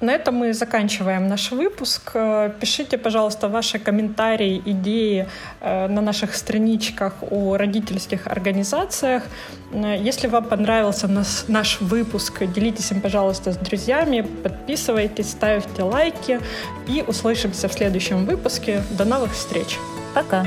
На 0.00 0.12
этом 0.12 0.34
мы 0.34 0.54
заканчиваем 0.54 1.28
наш 1.28 1.52
выпуск. 1.52 2.12
Э, 2.14 2.50
пишите, 2.58 2.96
пожалуйста, 2.96 3.48
ваши 3.48 3.78
комментарии, 3.78 4.62
идеи 4.64 5.26
э, 5.60 5.88
на 5.88 6.00
наших 6.00 6.34
страничках 6.34 7.12
о 7.30 7.56
родительских 7.58 8.26
организациях. 8.26 9.24
Э, 9.72 9.98
если 10.08 10.28
вам 10.28 10.44
понравился 10.44 11.06
наш, 11.06 11.48
наш 11.48 11.80
выпуск, 11.82 12.42
делитесь 12.46 12.92
им, 12.92 13.00
пожалуйста, 13.02 13.52
с 13.52 13.56
друзьями, 13.56 14.26
подписывайтесь, 14.42 15.30
ставьте 15.30 15.82
лайки 15.82 16.40
и 16.88 17.04
услышимся 17.06 17.68
в 17.68 17.72
следующем 17.72 18.24
выпуске. 18.24 18.82
До 18.98 19.04
новых 19.04 19.32
встреч. 19.32 19.78
Пока. 20.14 20.46